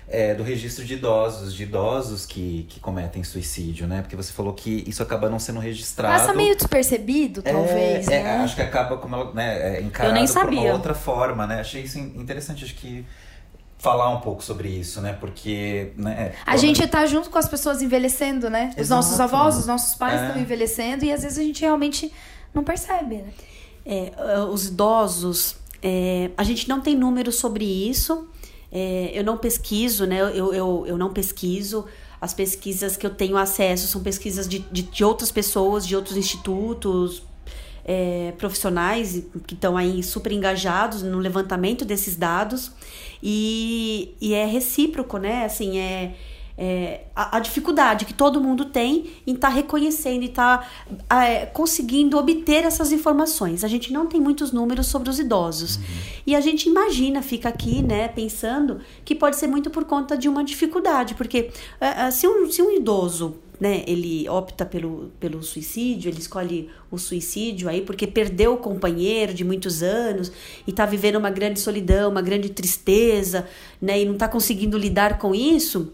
[0.06, 4.02] é, do registro de idosos, de idosos que, que cometem suicídio, né?
[4.02, 6.12] Porque você falou que isso acaba não sendo registrado.
[6.18, 8.36] Passa meio despercebido, talvez, É, é, né?
[8.44, 10.72] acho que acaba como ela, né, é, encarado nem por uma sabia.
[10.74, 11.60] outra forma, né?
[11.60, 13.02] Achei isso interessante, acho que
[13.84, 15.12] falar um pouco sobre isso, né?
[15.12, 16.32] Porque, né?
[16.46, 18.70] A gente tá junto com as pessoas envelhecendo, né?
[18.70, 19.02] Os Exato.
[19.02, 20.26] nossos avós, os nossos pais É.
[20.28, 22.10] estão envelhecendo e às vezes a gente realmente
[22.54, 23.32] não percebe, né?
[23.84, 28.26] É, uh, os idosos, é, a gente não tem números sobre isso.
[28.72, 30.18] É, eu não pesquiso, né?
[30.18, 31.84] Eu, eu, eu não pesquiso.
[32.18, 36.16] As pesquisas que eu tenho acesso são pesquisas de, de, de outras pessoas, de outros
[36.16, 37.22] institutos,
[37.84, 42.72] é, profissionais que estão aí super engajados no levantamento desses dados.
[43.22, 45.44] E, e é recíproco, né?
[45.44, 46.14] Assim, é
[46.56, 50.68] é, a, a dificuldade que todo mundo tem em estar reconhecendo e estar
[51.52, 53.64] conseguindo obter essas informações.
[53.64, 55.80] A gente não tem muitos números sobre os idosos.
[56.26, 60.28] E a gente imagina, fica aqui, né, pensando que pode ser muito por conta de
[60.28, 65.42] uma dificuldade, porque ah, ah, se, um, se um idoso né, ele opta pelo, pelo
[65.42, 70.32] suicídio, ele escolhe o suicídio aí porque perdeu o companheiro de muitos anos
[70.66, 73.46] e está vivendo uma grande solidão, uma grande tristeza,
[73.80, 75.92] né, e não está conseguindo lidar com isso,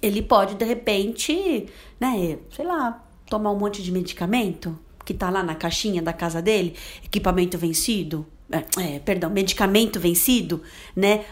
[0.00, 1.66] ele pode de repente,
[1.98, 6.40] né, sei lá, tomar um monte de medicamento que tá lá na caixinha da casa
[6.40, 10.62] dele, equipamento vencido, é, é, perdão, medicamento vencido,
[10.94, 11.24] né,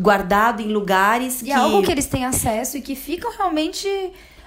[0.00, 3.88] guardado em lugares E que é algo que eles têm acesso e que ficam realmente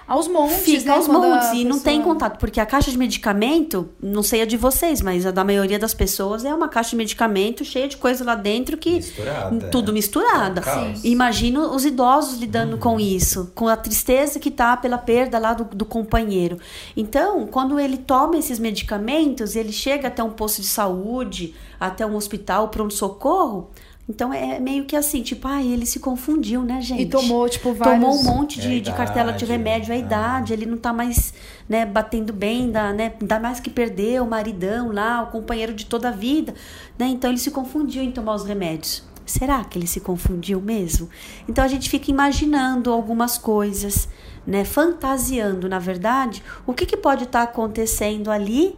[0.07, 0.91] aos montes, Fica né?
[0.95, 4.45] aos montes e não pessoa- tem contato, porque a caixa de medicamento, não sei a
[4.45, 7.97] de vocês, mas a da maioria das pessoas é uma caixa de medicamento cheia de
[7.97, 9.93] coisa lá dentro que Misturada, tudo é.
[9.93, 10.61] misturada.
[10.61, 10.93] É um.
[11.03, 15.63] Imagino os idosos lidando com isso, com a tristeza que tá pela perda lá do,
[15.63, 16.57] do companheiro.
[16.97, 22.15] Então, quando ele toma esses medicamentos, ele chega até um posto de saúde, até um
[22.15, 23.69] hospital, pronto socorro,
[24.07, 27.03] Então é meio que assim, tipo, ah, ele se confundiu, né, gente?
[27.03, 28.03] E tomou, tipo, vários...
[28.03, 29.99] Tomou um monte É de, de cartela de remédio, a ah.
[29.99, 31.33] idade, ele não tá mais,
[31.69, 35.85] né, batendo bem, dá, né, dá mais que perder o maridão lá, o companheiro de
[35.85, 36.53] toda a vida,
[36.99, 37.07] né?
[37.07, 39.03] Então ele se confundiu em tomar os remédios.
[39.25, 41.09] Será que ele se confundiu mesmo?
[41.47, 44.09] Então a gente fica imaginando algumas coisas,
[44.45, 48.75] né, fantasiando, na verdade, o que, que pode estar acontecendo ali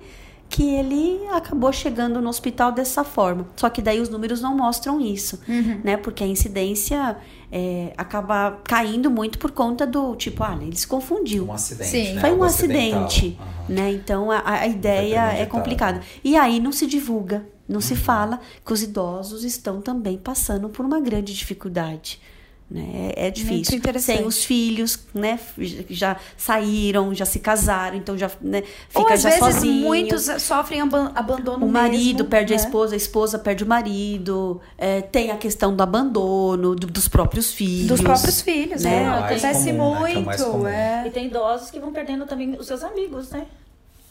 [0.55, 3.45] que ele acabou chegando no hospital dessa forma.
[3.57, 5.41] Só que daí os números não mostram isso,
[5.83, 5.97] né?
[5.97, 7.17] Porque a incidência
[7.51, 11.45] é, acaba caindo muito por conta do tipo, ah, ele se confundiu.
[11.47, 12.13] Um acidente, Sim.
[12.13, 12.21] né?
[12.21, 13.65] Foi um acidente, Aham.
[13.67, 13.91] né?
[13.91, 15.99] Então a, a ideia é complicada.
[16.23, 17.81] E aí não se divulga, não Uhum.
[17.81, 22.21] se fala que os idosos estão também passando por uma grande dificuldade.
[22.69, 23.11] Né?
[23.15, 23.77] É é difícil.
[23.77, 24.17] interessante.
[24.17, 25.39] Sem os filhos, né?
[25.87, 29.83] Já saíram, já se casaram, então já né, fica Ou às já vezes sozinho.
[29.85, 32.63] muitos sofrem aban- abandono O marido mesmo, perde a né?
[32.63, 37.51] esposa, a esposa perde o marido, é, tem a questão do abandono do- dos próprios
[37.53, 37.87] filhos.
[37.87, 38.89] Dos próprios filhos, né?
[38.89, 39.03] né?
[39.03, 40.11] É Acontece comum, né?
[40.11, 40.67] É muito, comum.
[40.67, 41.03] é.
[41.05, 43.45] E tem idosos que vão perdendo também os seus amigos, né?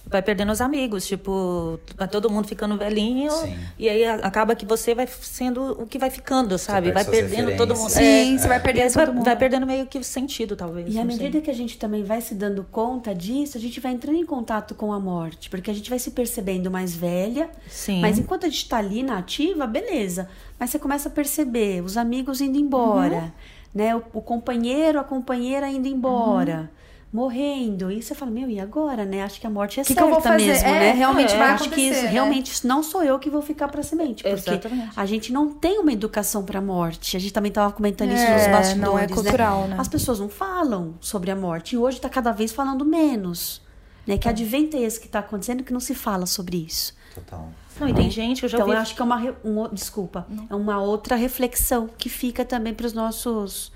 [0.07, 3.31] Vai perdendo os amigos, tipo, vai todo mundo ficando velhinho.
[3.33, 3.57] Sim.
[3.79, 6.93] E aí acaba que você vai sendo o que vai ficando, sabe?
[6.93, 7.88] Vai perdendo todo mundo.
[7.88, 9.25] Sim, É, você vai perdendo você vai, todo mundo.
[9.25, 10.95] vai perdendo meio que o sentido, talvez.
[10.95, 11.23] E à não sei.
[11.25, 14.27] medida que a gente também vai se dando conta disso, a gente vai entrando em
[14.27, 17.49] contato com a morte, porque a gente vai se percebendo mais velha.
[17.67, 18.01] Sim.
[18.03, 20.29] Mas enquanto a gente tá ali na ativa, beleza.
[20.61, 23.33] Mas você começa a perceber os amigos indo embora,
[23.75, 23.97] né?
[23.97, 26.71] O, o companheiro, a companheira indo embora.
[27.14, 27.92] Morrendo.
[27.92, 29.22] E você fala, meu, e agora, né?
[29.22, 30.46] Acho que a morte é Que que certa eu vou fazer?
[30.48, 30.92] mesmo, É, né?
[30.92, 32.09] realmente Eu vai acho que isso, né?
[32.09, 34.24] realmente não sou eu que vou ficar pra semente.
[34.24, 34.90] Porque Exatamente.
[34.96, 37.16] a gente não tem uma educação pra morte.
[37.16, 39.77] A gente também tava comentando isso É, nos não bastidores, é cultural, né?
[39.79, 41.77] As pessoas não falam sobre a morte.
[41.77, 43.62] E hoje tá cada vez falando menos.
[44.05, 44.14] Né?
[44.14, 44.18] É.
[44.18, 46.94] Que advento é esse que tá acontecendo que não se fala sobre isso.
[47.14, 47.48] Total.
[47.79, 48.77] Não, e tem gente que eu já Então ouvi.
[48.77, 52.87] eu acho que é uma um desculpa, é uma outra reflexão que fica também para
[52.87, 53.72] os nossos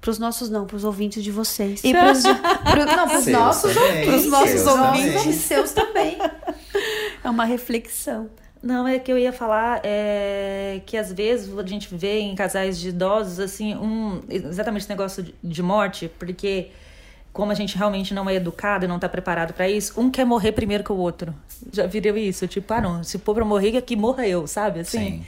[0.00, 1.82] para os nossos não, para os ouvintes de vocês.
[1.84, 4.08] E pros, pro, não, pros Seus nossos também, ouvintes.
[4.10, 5.30] Pros nossos seus ouvintes também.
[5.30, 6.18] e seus também.
[7.24, 8.30] É uma reflexão.
[8.62, 12.78] Não, é que eu ia falar é, que às vezes a gente vê em casais
[12.78, 16.68] de idosos, assim, um, exatamente esse negócio de- de morte, porque
[17.32, 20.24] como a gente realmente não é educado e não tá preparado para isso, um quer
[20.24, 21.34] morrer primeiro que o outro.
[21.72, 22.46] Já viram isso?
[22.46, 24.80] Tipo, ah, não, se for pra morrer, que morra eu, sabe?
[24.80, 25.26] Assim, Sim.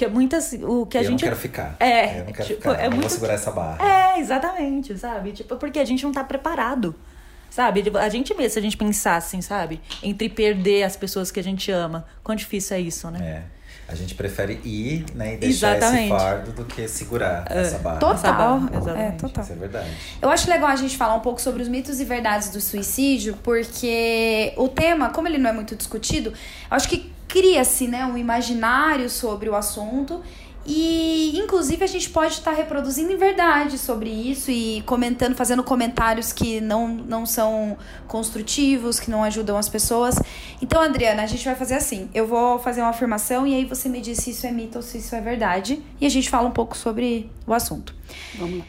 [0.00, 0.52] Que é muitas.
[0.54, 1.20] O que a eu gente.
[1.20, 1.76] não quero ficar.
[1.78, 2.74] É, Eu não quero tipo, ficar.
[2.80, 3.86] é eu não muito- vou segurar essa barra.
[3.86, 5.32] É, exatamente, sabe?
[5.32, 6.94] Tipo, porque a gente não tá preparado.
[7.50, 7.82] Sabe?
[7.82, 9.80] Tipo, A gente mesmo, se a gente pensar assim, sabe?
[10.02, 12.06] Entre perder as pessoas que a gente ama.
[12.24, 13.18] Quão difícil é isso, né?
[13.22, 13.59] É.
[13.92, 16.12] A gente prefere ir né, e deixar Exatamente.
[16.12, 17.98] esse fardo do que segurar essa barra.
[17.98, 18.14] Total.
[18.14, 19.16] Essa barra, É, exatamente.
[19.18, 19.44] total.
[19.44, 19.90] Isso é verdade.
[20.22, 23.36] Eu acho legal a gente falar um pouco sobre os mitos e verdades do suicídio,
[23.42, 26.34] porque o tema, como ele não é muito discutido, eu
[26.70, 30.20] acho que cria-se né, um imaginário sobre o assunto.
[30.66, 36.32] E, inclusive, a gente pode estar reproduzindo em verdade sobre isso e comentando, fazendo comentários
[36.32, 40.16] que não, não são construtivos, que não ajudam as pessoas.
[40.60, 43.88] Então, Adriana, a gente vai fazer assim: eu vou fazer uma afirmação e aí você
[43.88, 45.82] me diz se isso é mito ou se isso é verdade.
[46.00, 47.94] E a gente fala um pouco sobre o assunto.
[48.38, 48.64] Vamos lá.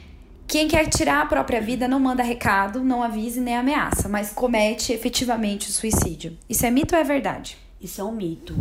[0.47, 4.91] Quem quer tirar a própria vida não manda recado, não avise nem ameaça, mas comete
[4.91, 6.38] efetivamente o suicídio.
[6.49, 7.58] Isso é mito ou é verdade?
[7.80, 8.54] Isso é um mito,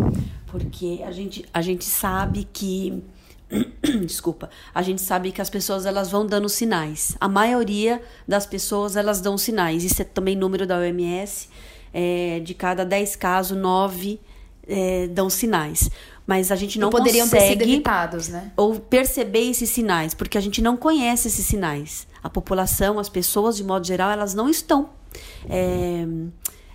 [0.47, 3.03] porque a gente, a gente sabe que
[4.07, 7.17] desculpa, a gente sabe que as pessoas elas vão dando sinais.
[7.21, 9.85] A maioria das pessoas elas dão sinais.
[9.85, 11.49] Isso é também número da OMS.
[11.93, 14.21] é, de cada 10 casos, 9
[14.67, 15.91] é, dão sinais.
[16.27, 18.53] Mas a gente não poderiam ter sido consegue evitados, né?
[18.57, 22.07] ou perceber esses sinais, porque a gente não conhece esses sinais.
[22.23, 24.91] A população, as pessoas, de modo geral, elas não estão.
[25.49, 26.07] é,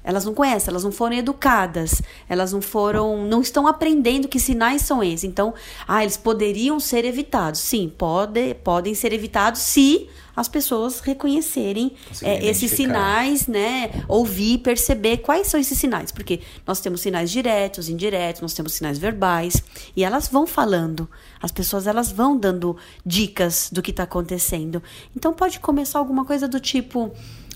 [0.05, 4.83] elas não conhecem, elas não foram educadas, elas não foram, não estão aprendendo que sinais
[4.83, 5.23] são esses.
[5.23, 5.53] Então,
[5.87, 7.59] ah, eles poderiam ser evitados.
[7.59, 14.03] Sim, pode, podem ser evitados se as pessoas reconhecerem é, esses sinais, né?
[14.07, 18.97] Ouvir, perceber quais são esses sinais, porque nós temos sinais diretos, indiretos, nós temos sinais
[18.97, 19.63] verbais
[19.95, 21.09] e elas vão falando.
[21.41, 24.83] As pessoas elas vão dando dicas do que está acontecendo.
[25.15, 27.11] Então pode começar alguma coisa do tipo,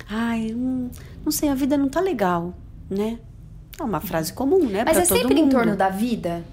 [0.10, 0.90] ai, hum,
[1.24, 2.54] não sei, a vida não tá legal,
[2.90, 3.20] né?
[3.80, 4.84] É uma frase comum, né?
[4.86, 5.52] Mas pra é sempre em mundo.
[5.52, 6.44] torno da vida?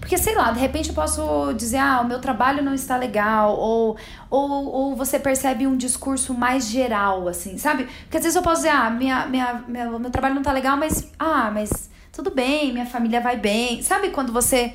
[0.00, 3.56] Porque, sei lá, de repente eu posso dizer, ah, o meu trabalho não está legal,
[3.58, 3.96] ou,
[4.30, 7.88] ou, ou você percebe um discurso mais geral, assim, sabe?
[8.02, 10.76] Porque às vezes eu posso dizer, ah, minha, minha, minha, meu trabalho não tá legal,
[10.76, 13.82] mas, ah, mas tudo bem, minha família vai bem.
[13.82, 14.74] Sabe quando você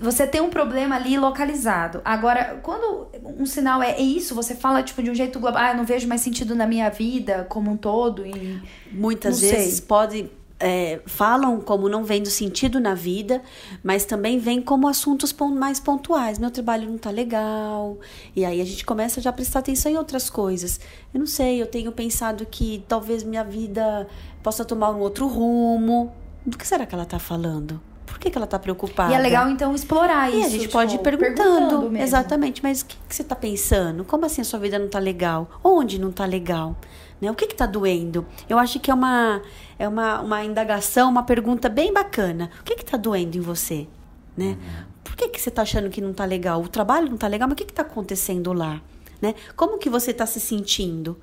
[0.00, 2.00] você tem um problema ali localizado.
[2.04, 3.08] Agora, quando
[3.38, 5.84] um sinal é, é isso, você fala tipo de um jeito global, ah, eu não
[5.84, 9.86] vejo mais sentido na minha vida como um todo e Muitas vezes sei.
[9.86, 13.42] pode é, falam como não vendo sentido na vida,
[13.82, 16.38] mas também vem como assuntos mais pontuais.
[16.38, 17.98] Meu trabalho não tá legal.
[18.34, 20.80] E aí a gente começa já a prestar atenção em outras coisas.
[21.12, 24.06] Eu não sei, eu tenho pensado que talvez minha vida
[24.42, 26.12] possa tomar um outro rumo.
[26.44, 27.80] Do que será que ela tá falando?
[28.20, 29.10] Por que, que ela tá preocupada?
[29.10, 30.48] E é legal, então, explorar E isso.
[30.48, 31.96] a gente pode ir tipo, perguntando, mesmo.
[31.96, 34.04] exatamente, mas o que, que você está pensando?
[34.04, 35.48] Como assim a sua vida não está legal?
[35.64, 36.76] Onde não está legal?
[37.18, 37.30] Né?
[37.30, 38.26] O que está doendo?
[38.46, 39.40] Eu acho que é uma,
[39.78, 42.50] é uma, uma indagação, uma pergunta bem bacana.
[42.60, 43.88] O que está doendo em você?
[44.36, 44.58] Né?
[45.02, 46.60] Por que, que você está achando que não está legal?
[46.60, 48.82] O trabalho não está legal, mas o que está acontecendo lá?
[49.22, 49.34] Né?
[49.56, 51.18] Como que você está se sentindo?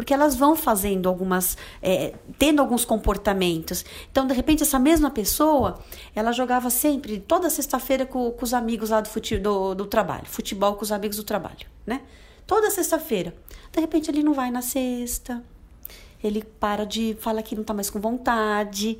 [0.00, 3.84] Porque elas vão fazendo algumas, é, tendo alguns comportamentos.
[4.10, 5.78] Então, de repente, essa mesma pessoa,
[6.14, 10.24] ela jogava sempre, toda sexta-feira, com, com os amigos lá do, fute, do, do trabalho.
[10.24, 12.00] Futebol com os amigos do trabalho, né?
[12.46, 13.34] Toda sexta-feira.
[13.70, 15.44] De repente, ele não vai na sexta.
[16.24, 18.98] Ele para de falar que não tá mais com vontade.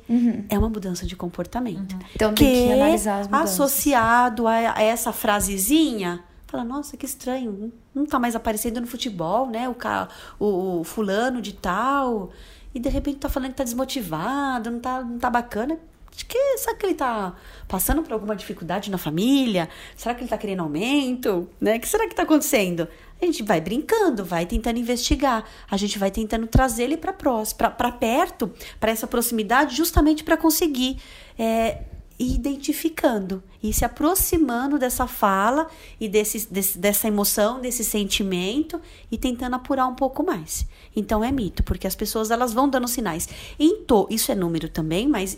[0.49, 1.97] É uma mudança de comportamento.
[2.13, 3.59] Então, tem que analisar as mudanças.
[3.59, 9.47] associado a, a essa frasezinha, fala, nossa, que estranho, não tá mais aparecendo no futebol,
[9.47, 9.67] né?
[9.67, 10.07] O, ca,
[10.39, 12.31] o, fulano de tal.
[12.73, 15.77] E de repente tá falando que tá desmotivado, não tá, não tá bacana.
[16.13, 17.33] Acho que, será que ele tá
[17.67, 19.69] passando por alguma dificuldade na família?
[19.95, 21.49] Será que ele tá querendo aumento?
[21.59, 21.77] Né?
[21.77, 22.87] O que será que tá acontecendo?
[23.21, 25.45] A gente vai brincando, vai tentando investigar.
[25.69, 30.97] A gente vai tentando trazer ele para para perto, para essa proximidade, justamente para conseguir
[31.39, 31.83] é,
[32.17, 35.67] identificando e se aproximando dessa fala
[35.99, 38.79] e desse, desse, dessa emoção, desse sentimento
[39.11, 40.67] e tentando apurar um pouco mais.
[40.95, 43.27] Então é mito, porque as pessoas elas vão dando sinais.
[43.59, 45.37] Em to, isso é número também, mas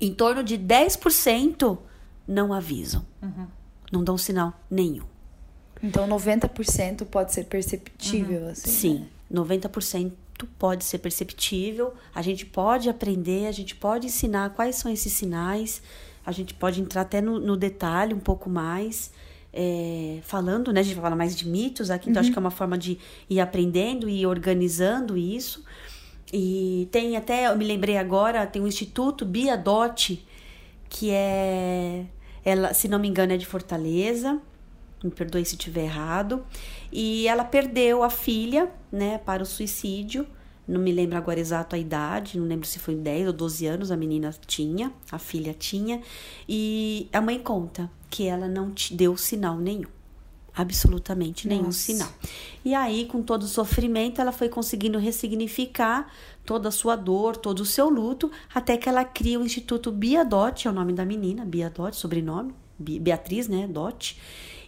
[0.00, 1.78] em torno de 10%
[2.26, 3.04] não avisam.
[3.92, 5.04] Não dão sinal nenhum.
[5.82, 8.70] Então, 90% pode ser perceptível, assim.
[8.70, 10.12] Sim, 90%
[10.58, 11.94] pode ser perceptível.
[12.14, 15.80] A gente pode aprender, a gente pode ensinar quais são esses sinais.
[16.26, 19.12] A gente pode entrar até no, no detalhe um pouco mais.
[19.54, 20.80] é, falando, né?
[20.80, 22.98] A gente vai falar mais de mitos aqui, então acho que é uma forma de
[23.30, 25.64] ir aprendendo e organizando isso.
[26.32, 30.26] E tem até, eu me lembrei agora, tem um instituto Bia Dot,
[30.88, 32.04] que é,
[32.44, 34.40] ela, se não me engano, é de Fortaleza.
[35.04, 36.44] Me perdoe se estiver errado.
[36.90, 40.26] E ela perdeu a filha, né, para o suicídio.
[40.66, 43.90] Não me lembro agora exato a idade, não lembro se foi 10 ou 12 anos
[43.90, 46.00] a menina tinha, a filha tinha.
[46.48, 49.90] E a mãe conta que ela não te deu sinal nenhum.
[50.56, 51.78] Absolutamente nenhum Nossa.
[51.78, 52.08] sinal.
[52.64, 56.10] E aí, com todo o sofrimento, ela foi conseguindo ressignificar
[56.46, 60.24] toda a sua dor, todo o seu luto, até que ela cria o Instituto Bia
[60.24, 64.16] Dot, é o nome da menina, Bia Dot, sobrenome, Beatriz, né, Dot.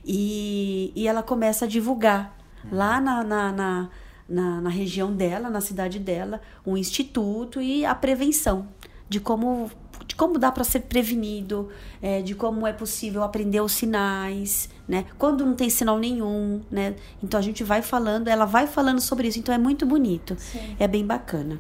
[0.07, 2.37] E, e ela começa a divulgar
[2.71, 3.91] lá na, na, na,
[4.29, 8.69] na, na região dela, na cidade dela, um instituto e a prevenção
[9.09, 9.71] de como
[10.07, 11.69] de como dá para ser prevenido,
[12.01, 15.05] é, de como é possível aprender os sinais, né?
[15.19, 16.95] Quando não tem sinal nenhum, né?
[17.23, 20.37] Então a gente vai falando, ela vai falando sobre isso, então é muito bonito,
[20.79, 21.59] é bem bacana.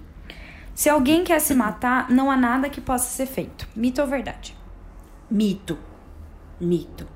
[0.74, 3.66] Se alguém quer se matar, não há nada que possa ser feito.
[3.74, 4.55] Mito ou verdade?
[5.30, 5.78] Mito,
[6.61, 7.16] mito.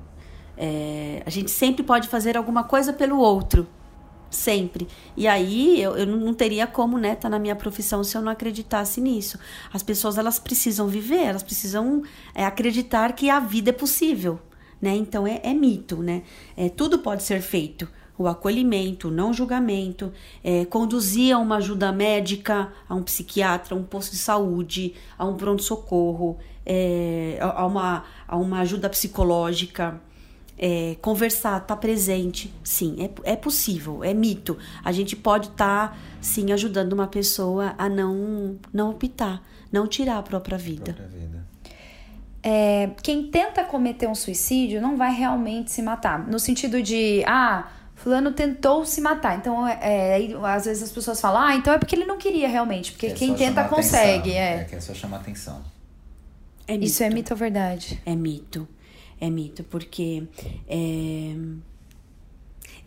[0.63, 3.67] É, a gente sempre pode fazer alguma coisa pelo outro,
[4.31, 4.87] sempre.
[5.17, 8.31] E aí eu, eu não teria como, né, estar na minha profissão se eu não
[8.31, 9.39] acreditasse nisso.
[9.73, 12.03] As pessoas elas precisam viver, elas precisam
[12.35, 14.39] é, acreditar que a vida é possível,
[14.83, 14.95] né?
[14.95, 16.25] Então é, é mito, né?
[16.55, 17.89] É, tudo pode ser feito.
[18.19, 20.13] O acolhimento, o não julgamento,
[20.45, 25.25] é, conduzir a uma ajuda médica, a um psiquiatra, a um posto de saúde, a
[25.25, 26.37] um pronto-socorro,
[26.67, 29.99] é, a uma, a uma ajuda psicológica,
[30.63, 32.53] é, conversar, estar presente.
[32.63, 34.59] Sim, é, é possível, é mito.
[34.85, 39.43] A gente pode estar, sim, ajudando uma pessoa a não, não optar,
[39.73, 40.93] não tirar a própria vida.
[40.93, 41.47] Própria vida.
[42.43, 46.27] É, quem tenta cometer um suicídio não vai realmente se matar.
[46.29, 49.39] No sentido de, ah, fulano tentou se matar.
[49.39, 52.19] Então, é, é, aí, às vezes as pessoas falam, ah, então é porque ele não
[52.19, 52.93] queria realmente.
[52.93, 54.31] Porque Quer quem tenta consegue.
[54.37, 54.61] atenção.
[54.61, 54.65] É.
[54.65, 55.63] quer só chamar atenção.
[56.69, 58.01] É Isso é mito ou verdade?
[58.05, 58.69] É mito.
[59.21, 60.23] É mito, porque
[60.67, 61.35] é,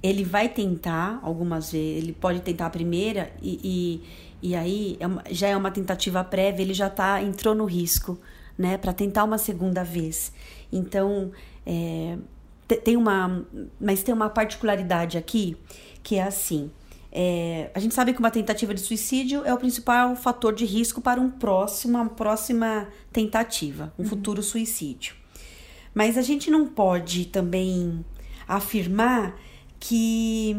[0.01, 4.01] ele vai tentar algumas vezes, ele pode tentar a primeira e,
[4.41, 7.65] e, e aí é uma- já é uma tentativa prévia, ele já tá, entrou no
[7.65, 8.19] risco,
[8.57, 10.33] né, para tentar uma segunda vez.
[10.71, 11.31] Então,
[11.65, 12.17] é,
[12.67, 13.45] te- tem uma,
[13.79, 15.55] mas tem uma particularidade aqui
[16.03, 16.69] que é assim.
[17.15, 20.99] é, a gente sabe que uma tentativa de suicídio é o principal fator de risco
[20.99, 25.13] para um próximo, uma próxima tentativa, um futuro suicídio.
[25.93, 28.03] Mas a gente não pode também
[28.47, 29.35] afirmar
[29.79, 30.55] que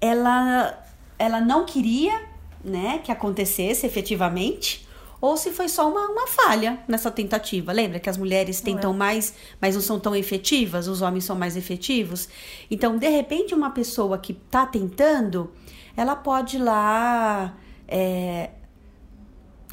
[0.00, 0.84] ela,
[1.18, 2.28] ela não queria
[2.62, 4.86] né, que acontecesse efetivamente,
[5.20, 7.72] ou se foi só uma, uma falha nessa tentativa.
[7.72, 11.56] Lembra que as mulheres tentam mais, mas não são tão efetivas, os homens são mais
[11.56, 12.28] efetivos?
[12.70, 15.50] Então, de repente, uma pessoa que está tentando,
[15.96, 17.56] ela pode ir lá.
[17.88, 18.50] É,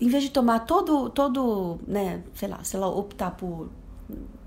[0.02, 3.70] em vez de tomar todo, todo, né, sei lá, se ela optar por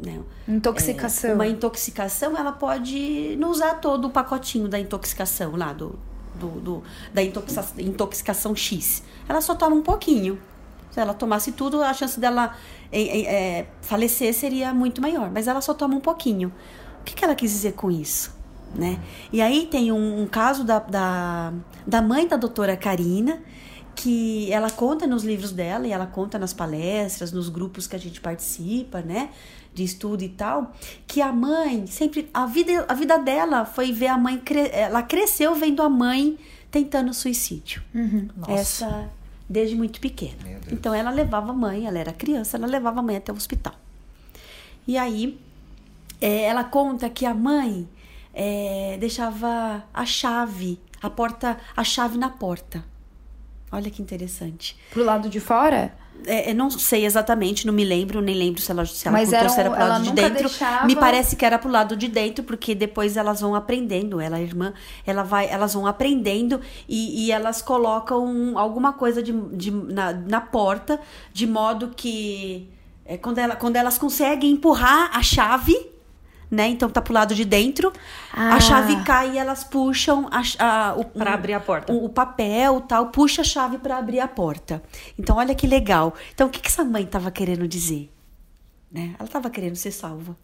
[0.04, 1.30] né, Intoxicação.
[1.30, 5.98] é, uma intoxicação, ela pode não usar todo o pacotinho da intoxicação lá, do,
[6.38, 6.82] do, do-
[7.12, 9.02] da intoxica- intoxicação X.
[9.28, 10.38] Ela só toma um pouquinho.
[10.90, 12.54] Se ela tomasse tudo, a chance dela
[12.92, 13.20] é,
[13.58, 15.30] é, falecer seria muito maior.
[15.30, 16.52] Mas ela só toma um pouquinho.
[17.00, 18.36] O que, que ela quis dizer com isso?
[18.74, 18.98] Né?
[19.32, 21.52] E aí tem um, um caso da, da,
[21.86, 23.40] da mãe da doutora Karina,
[24.00, 27.98] que ela conta nos livros dela e ela conta nas palestras, nos grupos que a
[27.98, 29.30] gente participa, né?
[29.74, 30.72] De estudo e tal,
[31.06, 32.28] que a mãe sempre.
[32.32, 34.38] A vida, a vida dela foi ver a mãe.
[34.38, 36.38] cre- Ela cresceu vendo a mãe
[36.70, 37.82] tentando suicídio.
[38.48, 39.10] Essa
[39.48, 40.36] desde muito pequena.
[40.74, 43.74] Então ela levava a mãe, ela era criança, ela levava a mãe até o hospital.
[44.86, 45.40] E aí
[46.20, 47.88] é, ela conta que a mãe
[48.32, 52.84] é, deixava a chave, a porta, a chave na porta.
[53.70, 54.76] Olha que interessante.
[54.90, 55.94] Pro lado de fora?
[56.26, 59.30] É, eu não sei exatamente, não me lembro, nem lembro se ela, se ela Mas
[59.30, 60.48] contou se era pro lado ela de dentro.
[60.48, 64.20] deixava- Me parece que era pro lado de dentro, porque depois elas vão aprendendo.
[64.20, 64.72] Ela, a irmã,
[65.06, 70.40] ela vai, elas vão aprendendo e, e elas colocam alguma coisa de, de- na, na
[70.40, 70.98] porta,
[71.32, 72.68] de modo que
[73.04, 75.76] é, quando, ela, quando elas conseguem empurrar a chave,
[76.50, 76.68] né?
[76.68, 77.92] Então tá pro lado de dentro,
[78.32, 78.54] Ah.
[78.54, 81.92] a chave cai e elas puxam a, a, o, Pra abrir a porta.
[81.92, 84.82] o, o papel tal, puxa a chave para abrir a porta.
[85.18, 86.14] Então, olha que legal.
[86.34, 88.10] Então, o que, que essa mãe estava querendo dizer?
[88.90, 89.14] Né?
[89.18, 90.36] Ela estava querendo ser salva.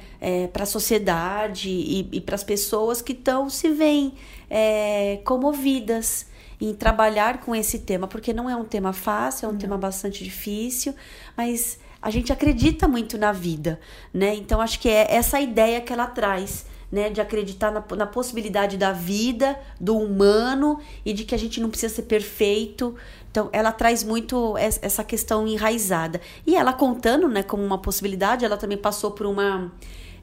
[0.51, 4.13] para a sociedade e, e para as pessoas que estão se veem
[4.49, 6.32] é, comovidas
[6.69, 10.23] em trabalhar com esse tema, porque não é um tema fácil, é um tema bastante
[10.23, 10.95] difícil,
[11.35, 13.79] mas a gente acredita muito na vida,
[14.13, 14.33] né?
[14.35, 17.09] Então acho que é essa ideia que ela traz, né?
[17.09, 21.69] De acreditar na, na possibilidade da vida, do humano e de que a gente não
[21.69, 22.95] precisa ser perfeito.
[23.29, 26.21] Então ela traz muito es- essa questão enraizada.
[26.47, 29.71] E ela contando, né, como uma possibilidade, ela também passou por uma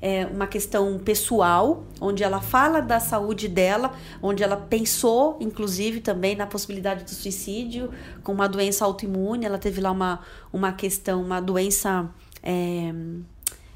[0.03, 3.92] é, uma questão pessoal, onde ela fala da saúde dela,
[4.22, 7.90] onde ela pensou, inclusive, também na possibilidade do suicídio
[8.22, 9.44] com uma doença autoimune.
[9.44, 10.20] Ela teve lá uma,
[10.53, 12.09] uma questão, uma doença,
[12.42, 12.92] é,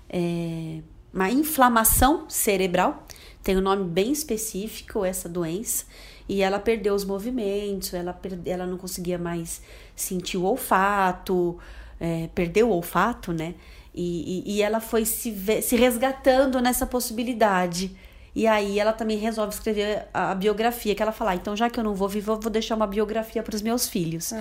[0.08, 0.80] é,
[1.12, 3.06] uma inflamação cerebral.
[3.42, 5.84] Tem um nome bem específico essa doença.
[6.26, 9.60] E ela perdeu os movimentos, ela, perde, ela não conseguia mais
[9.94, 11.58] sentir o olfato,
[12.00, 13.54] é, perdeu o olfato, né?
[13.94, 15.32] E, e, e ela foi se,
[15.62, 17.96] se resgatando nessa possibilidade.
[18.34, 21.70] E aí ela também resolve escrever a, a biografia, que ela fala, "Ah, então já
[21.70, 24.32] que eu não vou viver, eu vou deixar uma biografia para os meus filhos.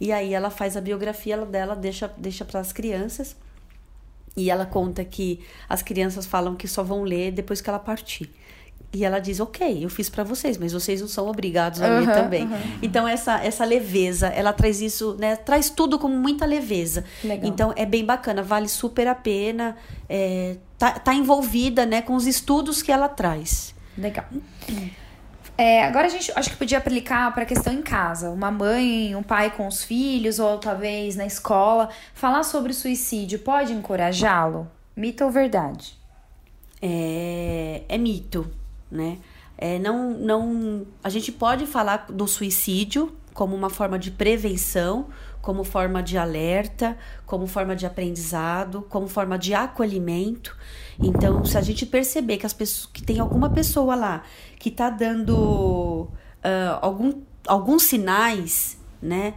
[0.00, 3.34] E aí ela faz a biografia dela, deixa, deixa para as crianças.
[4.36, 8.30] E ela conta que as crianças falam que só vão ler depois que ela partir.
[8.94, 12.08] E ela diz, ok, eu fiz para vocês, mas vocês não são obrigados a ler
[12.08, 12.42] Aham, também.
[12.44, 12.60] aham.
[12.82, 15.34] Então, essa, essa leveza, ela traz isso, né?
[15.34, 17.02] Traz tudo com muita leveza.
[17.24, 17.48] Legal.
[17.48, 19.76] Então, é bem bacana, vale super a pena.
[20.08, 23.74] É, tá, tá envolvida, né, com os estudos que ela traz.
[23.96, 24.26] Legal.
[25.56, 28.28] É, agora a gente acho que podia aplicar para a questão em casa.
[28.30, 31.88] Uma mãe, um pai com os filhos, ou talvez na escola.
[32.12, 34.68] Falar sobre suicídio pode encorajá-lo?
[34.94, 35.96] Mito ou verdade?
[36.82, 38.50] é, é mito,
[38.92, 39.18] né?
[39.56, 45.06] É, não, não, a gente pode falar do suicídio como uma forma de prevenção,
[45.40, 50.56] como forma de alerta, como forma de aprendizado, como forma de acolhimento.
[50.98, 54.22] Então, se a gente perceber que as pessoas que tem alguma pessoa lá
[54.58, 56.08] que está dando
[56.44, 59.34] uh, algum, alguns sinais, né?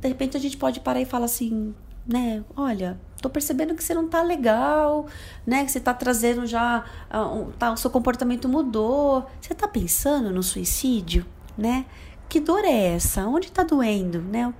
[0.00, 1.74] De repente a gente pode parar e falar assim,
[2.06, 2.44] né?
[2.56, 5.06] Olha, tô percebendo que você não tá legal,
[5.44, 5.64] né?
[5.64, 9.26] Que você tá trazendo já, uh, um, tá, o seu comportamento mudou.
[9.40, 11.26] Você tá pensando no suicídio,
[11.58, 11.86] né?
[12.28, 13.26] Que dor é essa?
[13.26, 14.52] Onde tá doendo, né?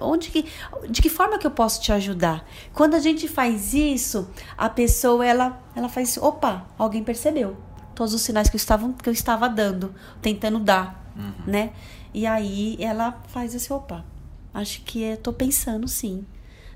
[0.00, 0.46] Onde que,
[0.88, 2.46] de que forma que eu posso te ajudar?
[2.72, 7.56] Quando a gente faz isso, a pessoa ela, ela faz, opa, alguém percebeu
[7.96, 11.32] todos os sinais que eu estava, que eu estava dando, tentando dar, uhum.
[11.46, 11.72] né?
[12.14, 14.04] E aí ela faz esse, opa,
[14.54, 16.24] acho que estou pensando sim,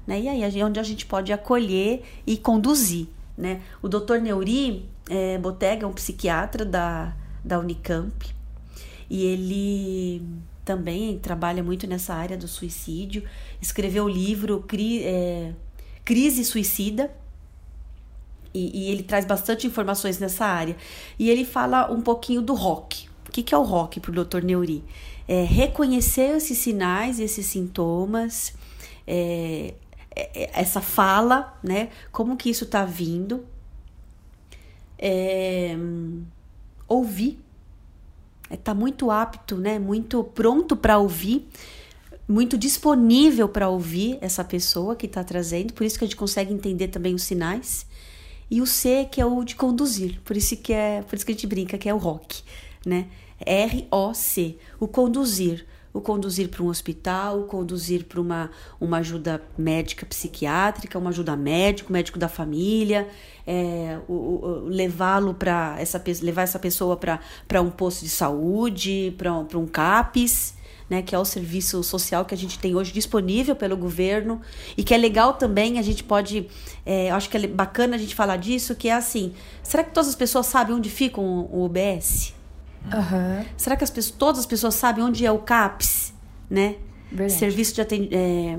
[0.07, 0.21] né?
[0.21, 3.61] E aí onde a gente pode acolher e conduzir, né?
[3.83, 8.35] O doutor Neuri é, Botega é um psiquiatra da, da Unicamp
[9.09, 10.23] e ele
[10.65, 13.23] também trabalha muito nessa área do suicídio.
[13.63, 15.53] Escreveu o livro Cri, é,
[16.05, 17.11] Crise Suicida.
[18.53, 20.77] E, e, ele traz bastante informações nessa área.
[21.19, 23.07] E ele fala um pouquinho do rock.
[23.29, 24.43] O que, que é o rock para o Dr.
[24.43, 24.83] Neuri?
[25.29, 28.55] É reconhecer esses sinais, esses sintomas,
[29.07, 29.75] é,
[30.17, 31.91] essa fala, né?
[32.11, 33.45] Como que isso está vindo.
[34.99, 35.77] É,
[36.89, 37.39] ouvir
[38.51, 39.79] está muito apto, né?
[39.79, 41.47] Muito pronto para ouvir,
[42.27, 45.75] muito disponível para ouvir essa pessoa que está trazendo.
[45.75, 47.87] Por isso que a gente consegue entender também os sinais.
[48.51, 50.21] E o C que é o de conduzir.
[50.25, 52.43] Por isso que é, por isso que a gente brinca que é o rock,
[52.87, 53.09] né?
[53.45, 58.99] R O C, o conduzir o conduzir para um hospital, o conduzir para uma, uma
[58.99, 63.09] ajuda médica psiquiátrica, uma ajuda médica, médico da família,
[63.47, 69.59] é, o, o levá-lo para essa levar essa pessoa para um posto de saúde, para
[69.59, 70.55] um CAPES.
[70.89, 74.41] Né, que é o serviço social que a gente tem hoje disponível pelo governo
[74.77, 76.47] e que é legal também, a gente pode,
[76.85, 79.35] é, acho que é bacana a gente falar disso, que é assim,
[79.65, 82.36] será que todas as pessoas sabem onde fica o UBS?
[82.93, 83.45] Uhum.
[83.57, 86.13] Será que as pessoas, todas as pessoas sabem onde é o CAPS,
[86.49, 86.77] né?
[87.11, 87.39] Verdade.
[87.39, 88.09] Serviço de atend...
[88.13, 88.59] é,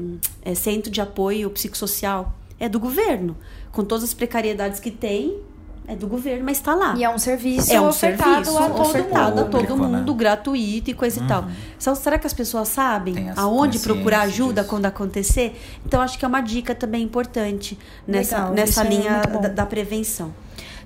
[0.52, 2.34] é, Centro de Apoio Psicossocial.
[2.60, 3.38] É do governo.
[3.72, 5.40] Com todas as precariedades que tem,
[5.88, 6.96] é do governo, mas está lá.
[6.98, 9.40] E é um serviço é um ofertado serviço a todo ofertado mundo.
[9.40, 10.18] a todo mundo, né?
[10.18, 11.26] gratuito e coisa uhum.
[11.26, 11.46] e tal.
[11.80, 14.70] Então, será que as pessoas sabem aonde procurar ajuda disso.
[14.70, 15.58] quando acontecer?
[15.86, 19.48] Então, acho que é uma dica também importante nessa, Legal, nessa é linha é da,
[19.48, 20.34] da prevenção.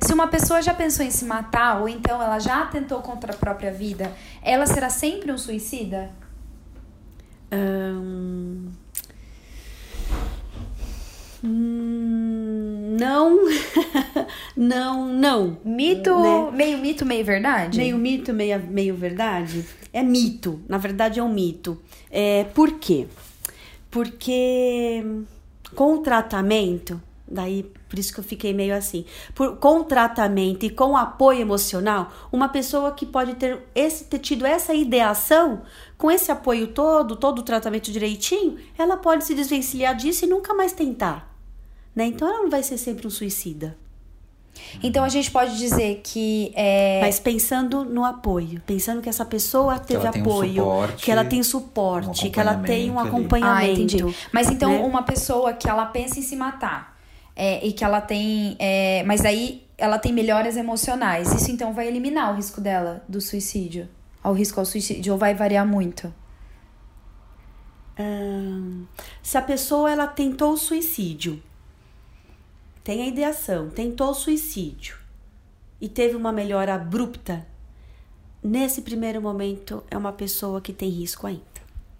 [0.03, 3.35] Se uma pessoa já pensou em se matar, ou então ela já tentou contra a
[3.35, 6.09] própria vida, ela será sempre um suicida?
[7.51, 8.71] Um...
[11.43, 13.37] Hum, não,
[14.55, 15.57] não, não.
[15.65, 16.51] Mito, né?
[16.51, 17.77] meio mito, meio verdade?
[17.77, 19.65] Meio mito, meio, meio verdade.
[19.91, 21.81] É mito, na verdade é um mito.
[22.09, 23.07] É, por quê?
[23.89, 25.03] Porque
[25.75, 27.01] com o tratamento,
[27.31, 29.05] daí por isso que eu fiquei meio assim.
[29.33, 34.45] Por, com tratamento e com apoio emocional, uma pessoa que pode ter, esse, ter tido
[34.45, 35.63] essa ideação,
[35.97, 40.53] com esse apoio todo, todo o tratamento direitinho, ela pode se desvencilhar disso e nunca
[40.53, 41.35] mais tentar.
[41.95, 42.05] Né?
[42.05, 43.77] Então ela não vai ser sempre um suicida.
[44.83, 46.51] Então a gente pode dizer que.
[46.55, 46.99] É...
[47.01, 51.25] Mas pensando no apoio, pensando que essa pessoa teve que apoio, um suporte, que ela
[51.25, 54.09] tem suporte, um que ela tem um acompanhamento.
[54.09, 54.29] Ah.
[54.31, 54.79] Mas então né?
[54.79, 56.90] uma pessoa que ela pensa em se matar,
[57.41, 58.55] é, e que ela tem.
[58.59, 61.33] É, mas aí ela tem melhoras emocionais.
[61.33, 63.89] Isso então vai eliminar o risco dela do suicídio.
[64.21, 66.13] Ao risco ao suicídio, ou vai variar muito?
[67.99, 68.85] Hum,
[69.23, 71.41] se a pessoa ela tentou o suicídio,
[72.83, 74.95] tem a ideação, tentou o suicídio
[75.81, 77.47] e teve uma melhora abrupta,
[78.43, 81.50] nesse primeiro momento é uma pessoa que tem risco ainda.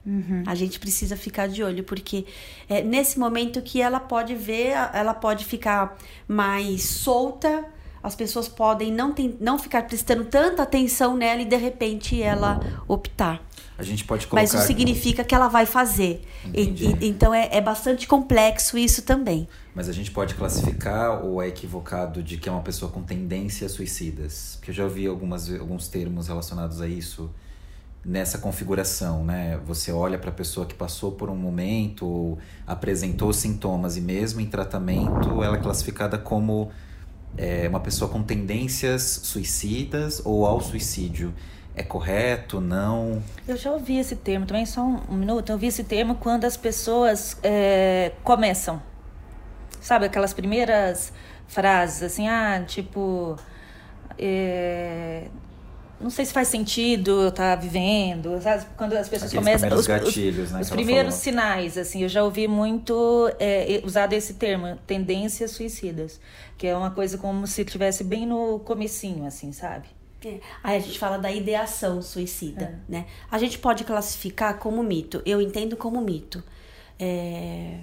[0.06, 0.44] Uhum.
[0.48, 2.26] A gente precisa ficar de olho, porque
[2.68, 5.98] é nesse momento que ela pode ver, ela pode ficar
[6.28, 7.66] mais solta,
[8.04, 12.60] as pessoas podem não, tem, não ficar prestando tanta atenção nela e de repente ela
[12.88, 13.46] optar.
[13.78, 14.42] A gente pode colocar.
[14.42, 16.22] Mas isso significa que ela vai fazer.
[16.54, 19.48] E, e, então é, é bastante complexo isso também.
[19.74, 23.72] Mas a gente pode classificar ou é equivocado de que é uma pessoa com tendências
[23.72, 24.56] suicidas?
[24.58, 27.30] Porque eu já ouvi algumas, alguns termos relacionados a isso
[28.04, 29.60] nessa configuração, né?
[29.66, 34.42] Você olha para a pessoa que passou por um momento ou apresentou sintomas e mesmo
[34.42, 36.72] em tratamento ela é classificada como
[37.38, 41.34] é, uma pessoa com tendências suicidas ou ao suicídio.
[41.76, 42.60] É correto?
[42.60, 43.24] Não?
[43.48, 45.50] Eu já ouvi esse termo também, só um, minuto.
[45.50, 48.82] Eu ouvi esse termo quando as pessoas é, começam.
[49.80, 51.14] Sabe, aquelas primeiras
[51.48, 53.38] frases assim, ah, tipo.
[54.18, 55.28] É,
[56.02, 58.66] não sei se faz sentido eu estar tá vivendo, sabe?
[58.76, 59.70] Quando as pessoas Aqueles começam.
[59.70, 61.24] primeiros gatilhos, os, né, Os primeiros falou.
[61.24, 66.20] sinais, assim, eu já ouvi muito é, usado esse termo, tendências suicidas.
[66.58, 69.88] Que é uma coisa como se estivesse bem no comecinho, assim, sabe?
[70.24, 70.40] É.
[70.64, 73.06] Aí a gente fala da ideação suicida, né?
[73.30, 75.22] A gente pode classificar como mito.
[75.26, 76.44] Eu entendo como mito.
[77.00, 77.80] É,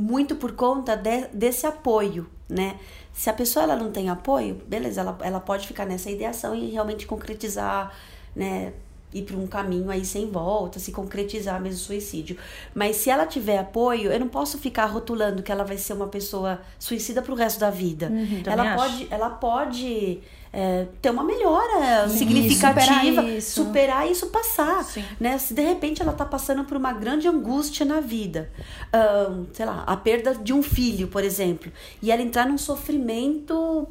[0.00, 2.78] Muito por conta de- desse apoio, né?
[3.12, 6.70] Se a pessoa ela não tem apoio, beleza, ela, ela pode ficar nessa ideação e
[6.70, 7.92] realmente concretizar,
[8.36, 8.74] né?
[9.12, 12.36] Ir para um caminho aí sem volta, se concretizar mesmo o suicídio.
[12.74, 16.08] Mas se ela tiver apoio, eu não posso ficar rotulando que ela vai ser uma
[16.08, 18.06] pessoa suicida pro resto da vida.
[18.44, 20.20] também ela pode, ela pode
[20.52, 23.64] é, ter uma melhora Isso, significativa, superar isso.
[23.64, 24.84] superar isso passar.
[24.84, 25.04] Sim.
[25.20, 25.38] Né?
[25.38, 28.50] Se de repente ela tá passando por uma grande angústia na vida,
[28.92, 31.70] ahn, sei lá, a perda de um filho, por exemplo,
[32.02, 33.86] e ela entrar num sofrimento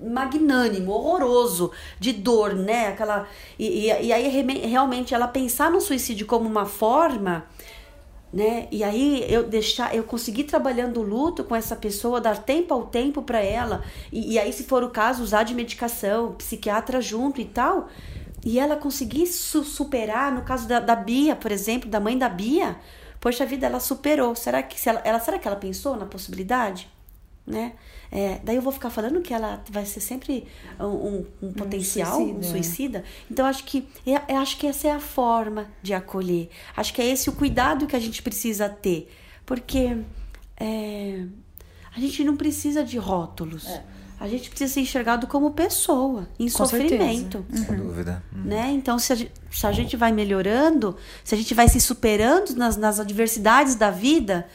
[0.00, 2.88] magnânimo, horroroso, de dor, né?
[2.88, 3.26] Aquela,
[3.58, 4.28] e, e, e aí
[4.66, 7.46] realmente ela pensar no suicídio como uma forma
[8.32, 8.68] né?
[8.70, 12.86] E aí eu deixar, eu conseguir trabalhando o luto com essa pessoa, dar tempo ao
[12.86, 13.82] tempo para ela,
[14.12, 17.88] e, e aí se for o caso usar de medicação, psiquiatra junto e tal,
[18.44, 22.28] e ela conseguir su- superar, no caso da, da Bia, por exemplo, da mãe da
[22.28, 22.76] Bia,
[23.20, 24.34] poxa vida, ela superou.
[24.34, 26.88] Será que se ela, ela será que ela pensou na possibilidade?
[27.46, 27.72] Né?
[28.10, 30.46] É, daí eu vou ficar falando que ela vai ser sempre
[30.78, 32.50] um, um- um potencial, um suicida, é.
[32.50, 33.04] suicida.
[33.30, 36.48] Então acho que eu, eu acho que essa é a forma de acolher.
[36.76, 39.12] Acho que é esse o cuidado que a gente precisa ter,
[39.44, 39.96] porque
[40.56, 41.24] é,
[41.94, 43.66] a gente não precisa de rótulos.
[44.18, 48.22] A gente precisa ser enxergado como pessoa, em Com sofrimento Sem dúvida.
[48.32, 48.70] né?
[48.72, 52.54] Então, se a, gente, se a gente vai melhorando, se a gente vai se superando
[52.56, 54.48] nas, nas adversidades da vida,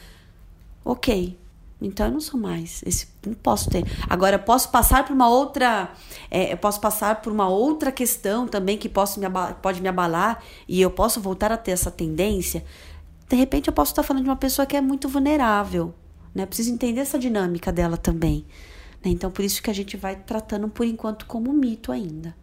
[0.84, 1.38] ok.
[1.86, 2.82] Então, eu não sou mais.
[2.86, 3.84] Esse, não posso ter.
[4.08, 5.92] Agora, eu posso passar por uma outra.
[6.30, 9.26] é, eu posso passar por uma outra questão também que posso me
[9.60, 12.64] pode me abalar e eu posso voltar a ter essa tendência.
[13.28, 15.94] De repente, eu posso estar falando de uma pessoa que é muito vulnerável.
[16.34, 16.42] Né?
[16.42, 18.44] Eu preciso entender essa dinâmica dela também.
[19.04, 19.10] né?
[19.10, 22.34] Então, por isso que a gente vai tratando, por enquanto, como mito ainda.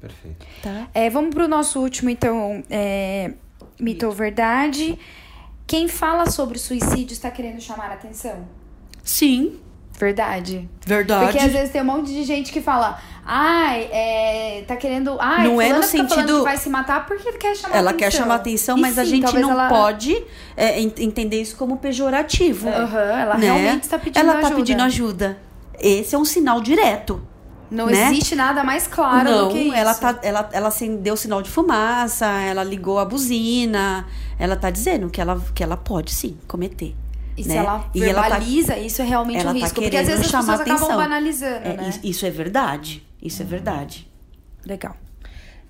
[0.00, 0.46] Perfeito.
[0.62, 0.88] Tá?
[0.92, 3.32] É, vamos pro nosso último, então, é,
[3.80, 4.98] mito ou verdade.
[5.66, 8.46] Quem fala sobre suicídio está querendo chamar a atenção?
[9.04, 9.60] Sim,
[9.98, 10.68] Verdade.
[10.84, 11.26] verdade.
[11.26, 15.16] Porque às vezes tem um monte de gente que fala, ai, é, tá querendo.
[15.20, 18.10] Ai, Não é no sentido- que vai se matar porque quer chamar Ela atenção.
[18.10, 20.20] quer chamar atenção, E mas a sim, gente talvez não ela- pode
[20.56, 22.68] é, en- entender isso como pejorativo.
[22.68, 23.46] Aham, ela né?
[23.46, 24.48] realmente está pedindo Ela ajuda.
[24.50, 25.38] tá pedindo ajuda.
[25.78, 27.22] Esse é um sinal direto.
[27.70, 28.08] Não né?
[28.10, 29.74] existe nada mais claro não, do que isso.
[29.74, 34.06] ela tá, ela, ela acendeu o sinal de fumaça, ela ligou a buzina,
[34.38, 36.94] ela tá dizendo que ela, que ela pode sim cometer.
[37.36, 37.54] E né?
[37.54, 39.80] se ela E ela tá- verbaliza, isso é realmente ela um tá risco.
[39.80, 40.96] porque às vezes as pessoas acabam atenção.
[40.96, 41.88] banalizando, É, né?
[41.88, 43.06] isso, isso é verdade.
[43.20, 44.10] Isso é verdade.
[44.64, 44.96] Legal.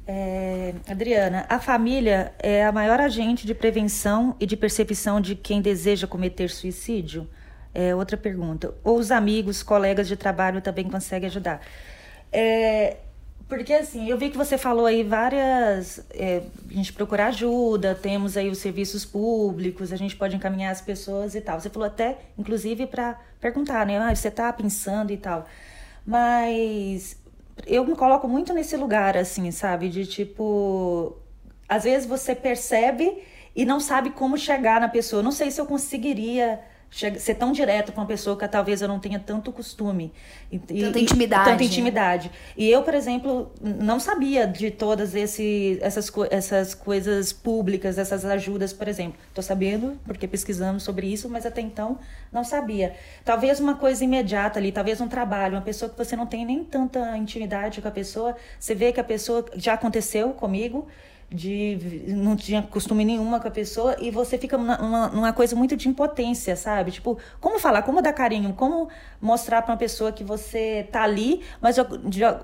[0.07, 5.63] É, Adriana, a família é a maior agente de prevenção e de percepção de quem
[5.63, 7.29] deseja cometer suicídio?
[7.73, 8.75] É outra pergunta.
[8.85, 11.61] Ou os amigos, colegas de trabalho também conseguem ajudar?
[12.31, 12.99] É,
[13.57, 16.05] porque assim, eu vi que você falou aí várias.
[16.11, 20.81] é, a gente procura ajuda, temos aí os serviços públicos, a gente pode encaminhar as
[20.81, 21.61] pessoas e tal.
[21.61, 23.99] Você falou até, inclusive, para perguntar, né?
[23.99, 25.47] Ah, você tá pensando e tal.
[26.05, 27.17] Mas
[27.67, 29.89] eu me coloco muito nesse lugar, assim, sabe?
[29.89, 31.17] De tipo.
[31.69, 33.23] Às vezes você percebe
[33.55, 35.23] e não sabe como chegar na pessoa.
[35.23, 36.61] Não sei se eu conseguiria
[36.95, 40.13] ser tão direto com uma pessoa que talvez eu não tenha tanto costume.
[40.51, 41.51] E- e- Tanta e- intimidade.
[41.51, 42.31] Tanta intimidade.
[42.57, 48.73] E eu, por exemplo, não sabia de todas esse, essas, essas coisas públicas, essas ajudas,
[48.73, 49.19] por exemplo.
[49.29, 51.99] Estou sabendo, porque pesquisamos sobre isso, mas até então
[52.33, 52.95] não sabia.
[53.25, 56.63] Talvez uma coisa imediata ali, talvez um trabalho, uma pessoa que você não tem nem
[56.63, 60.87] tanta intimidade com a pessoa, você vê que a pessoa já aconteceu comigo,
[61.35, 65.77] de não tinha costume nenhuma com a pessoa e você fica numa, numa- coisa muito
[65.77, 66.93] de impotência, sabe?
[66.93, 68.89] Tipo, como falar, como dar carinho, como
[69.21, 71.77] mostrar para uma pessoa que você tá ali, mas,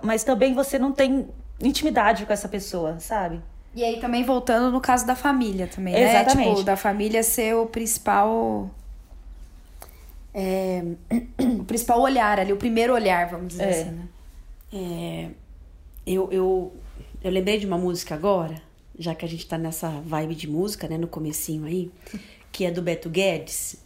[0.02, 1.28] mas também você não tem
[1.62, 3.40] intimidade com essa pessoa, sabe?
[3.74, 6.00] E aí também voltando no caso da família também, né?
[6.10, 6.48] Exatamente.
[6.50, 8.68] Tipo, da família ser o principal.
[10.34, 10.82] É,
[11.60, 13.68] O principal olhar ali, o primeiro olhar, vamos dizer É.
[13.68, 14.08] assim, né?
[14.72, 15.28] É,
[16.06, 16.72] eu, eu,
[17.22, 18.54] eu lembrei de uma música agora,
[19.00, 21.90] já que a gente tá nessa vibe de música, né, no comecinho aí,
[22.52, 23.76] que é do Beto Guedes,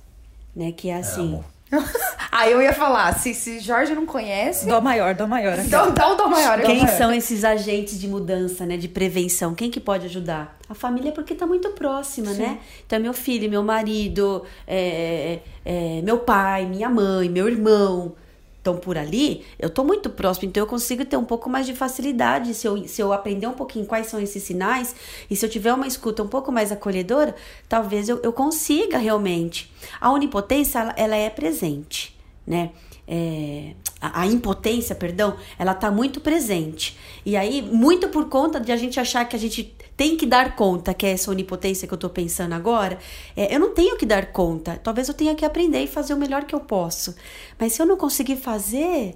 [0.55, 1.35] né, que é assim...
[1.37, 1.45] Amo.
[2.37, 5.57] Ah, eu ia falar, se, se Jorge não conhece, Dó maior, dó maior.
[5.57, 6.59] então dá o dó maior.
[6.59, 9.55] eu Quem vou- são esses agentes de mudança, né, de prevenção?
[9.55, 10.59] Quem que pode ajudar?
[10.69, 12.59] A família porque tá muito próxima, né?
[12.85, 18.17] Então, é meu filho, meu marido, é, é, meu pai, minha mãe, meu irmão.
[18.65, 21.75] Estão por ali, eu tô muito próximo, então eu consigo ter um pouco mais de
[21.75, 24.97] facilidade se eu, se eu aprender um pouquinho quais são esses sinais
[25.31, 27.35] e se eu tiver uma escuta um pouco mais acolhedora,
[27.69, 29.71] talvez eu, eu consiga realmente.
[30.01, 32.71] A onipotência, ela, ela é presente, né?
[33.07, 36.97] É, a, a impotência, perdão, ela tá muito presente.
[37.27, 40.57] E aí, muito por conta de a gente achar que a gente tem que dar
[40.57, 42.99] conta, que é essa onipotência que eu tô pensando agora,
[43.37, 44.81] é, eu não tenho que dar conta.
[44.83, 47.15] Talvez eu tenha que aprender e fazer o melhor que eu posso.
[47.59, 49.15] Mas se eu não conseguir fazer,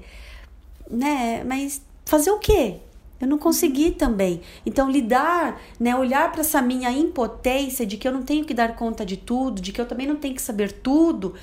[0.90, 1.42] né?
[1.44, 2.76] Mas fazer o quê?
[3.20, 4.40] Eu não consegui também.
[4.64, 8.76] Então, lidar, né, olhar para essa minha impotência de que eu não tenho que dar
[8.76, 11.34] conta de tudo, de que eu também não tenho que saber tudo,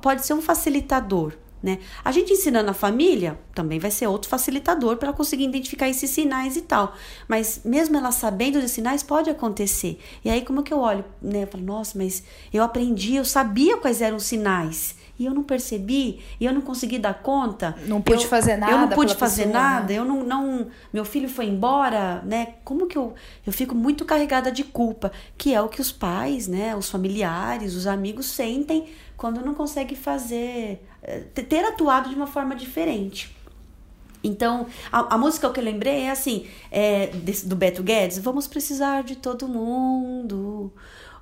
[0.00, 1.32] pode ser um facilitador.
[1.66, 1.80] Né?
[2.04, 6.08] A gente ensinando a família também vai ser outro facilitador para ela conseguir identificar esses
[6.08, 6.94] sinais e tal.
[7.26, 9.98] Mas mesmo ela sabendo dos sinais, pode acontecer.
[10.24, 11.04] E aí, como que eu olho?
[11.20, 11.42] Né?
[11.42, 12.22] Eu falo, nossa, mas
[12.54, 14.94] eu aprendi, eu sabia quais eram os sinais.
[15.18, 17.74] E eu não percebi, e eu não consegui dar conta.
[17.86, 18.70] Não pude eu, fazer nada.
[18.70, 19.98] Eu não pude fazer pessoa, nada, né?
[19.98, 20.68] eu não, não.
[20.92, 22.54] Meu filho foi embora, né?
[22.62, 23.12] Como que eu.
[23.44, 26.76] Eu fico muito carregada de culpa, que é o que os pais, né?
[26.76, 28.86] Os familiares, os amigos sentem
[29.16, 30.86] quando não consegue fazer
[31.34, 33.34] ter atuado de uma forma diferente.
[34.22, 37.08] Então, a, a, música que eu lembrei é assim, é,
[37.44, 40.72] do Beto Guedes, vamos precisar de todo mundo.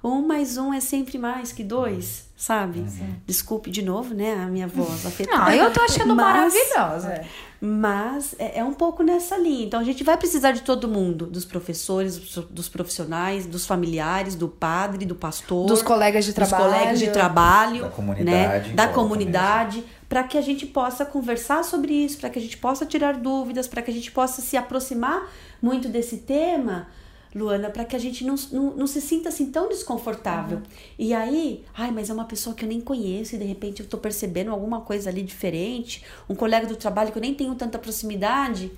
[0.04, 2.80] Um mais um é sempre mais que dois, sabe?
[2.80, 3.14] Uhum.
[3.26, 5.50] Desculpe de novo, né, a minha voz afetada.
[5.50, 7.08] Não, eu tô achando mas, maravilhosa.
[7.08, 7.26] É.
[7.58, 9.64] Mas é, é, um pouco nessa linha.
[9.64, 12.18] Então, a gente vai precisar de todo mundo, dos professores,
[12.50, 17.10] dos profissionais, dos familiares, do padre, do pastor, dos colegas de trabalho, dos colegas de
[17.10, 22.28] trabalho, da comunidade, né, da comunidade, para que a gente possa conversar sobre isso, para
[22.28, 25.30] que a gente possa tirar dúvidas, para que a gente possa se aproximar
[25.62, 26.88] muito desse tema
[27.34, 30.58] Luana, para que a gente não, não, não, se sinta assim tão desconfortável.
[30.58, 30.64] Uhum.
[30.98, 33.88] E aí, ai, mas é uma pessoa que eu nem conheço e de repente eu
[33.88, 37.76] tô percebendo alguma coisa ali diferente, um colega do trabalho que eu nem tenho tanta
[37.78, 38.70] proximidade,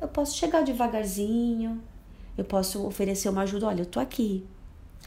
[0.00, 1.82] eu posso chegar devagarzinho,
[2.38, 4.46] eu posso oferecer uma ajuda, olha, eu tô aqui.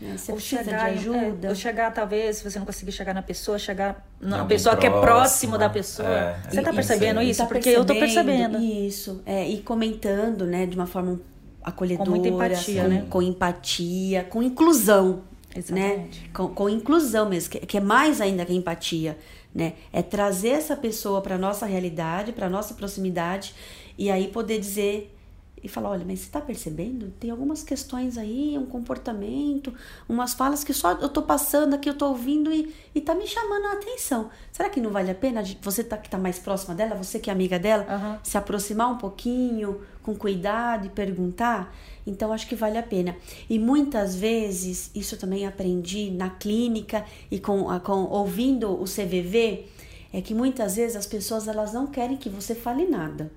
[0.02, 0.18] Né?
[0.18, 1.48] Você ou precisa chegar, de ajuda?
[1.48, 4.88] É, ou chegar, talvez, se você não conseguir chegar na pessoa, chegar na pessoa que
[4.88, 6.10] é próximo da pessoa.
[6.10, 7.40] É, você tá percebendo isso?
[7.40, 8.58] Tá Porque eu tô percebendo.
[8.58, 11.20] Isso, é, e comentando, né, de uma forma
[11.64, 13.06] acolhedora, com muita empatia, com, né?
[13.10, 15.24] com empatia, com inclusão,
[15.56, 16.22] Exatamente.
[16.22, 16.30] né?
[16.34, 19.18] Com, com inclusão mesmo, que, que, é mais ainda que empatia,
[19.54, 19.74] né?
[19.92, 23.54] É trazer essa pessoa para nossa realidade, para nossa proximidade
[23.98, 25.16] e aí poder dizer
[25.64, 27.12] e falar, olha, mas você está percebendo?
[27.20, 29.74] Tem algumas questões aí, um comportamento,
[30.08, 33.28] umas falas que só eu tô passando aqui, eu tô ouvindo e, e tá me
[33.28, 34.30] chamando a atenção.
[34.52, 37.30] Será que não vale a pena você tá, que tá mais próxima dela, você que
[37.30, 38.20] é amiga dela, uhum.
[38.24, 41.76] se aproximar um pouquinho, com cuidado e perguntar?
[42.06, 43.16] Então, acho que vale a pena.
[43.50, 49.66] E muitas vezes, isso também aprendi na clínica e com, com ouvindo o CVV,
[50.12, 53.32] é que muitas vezes as pessoas elas não querem que você fale nada.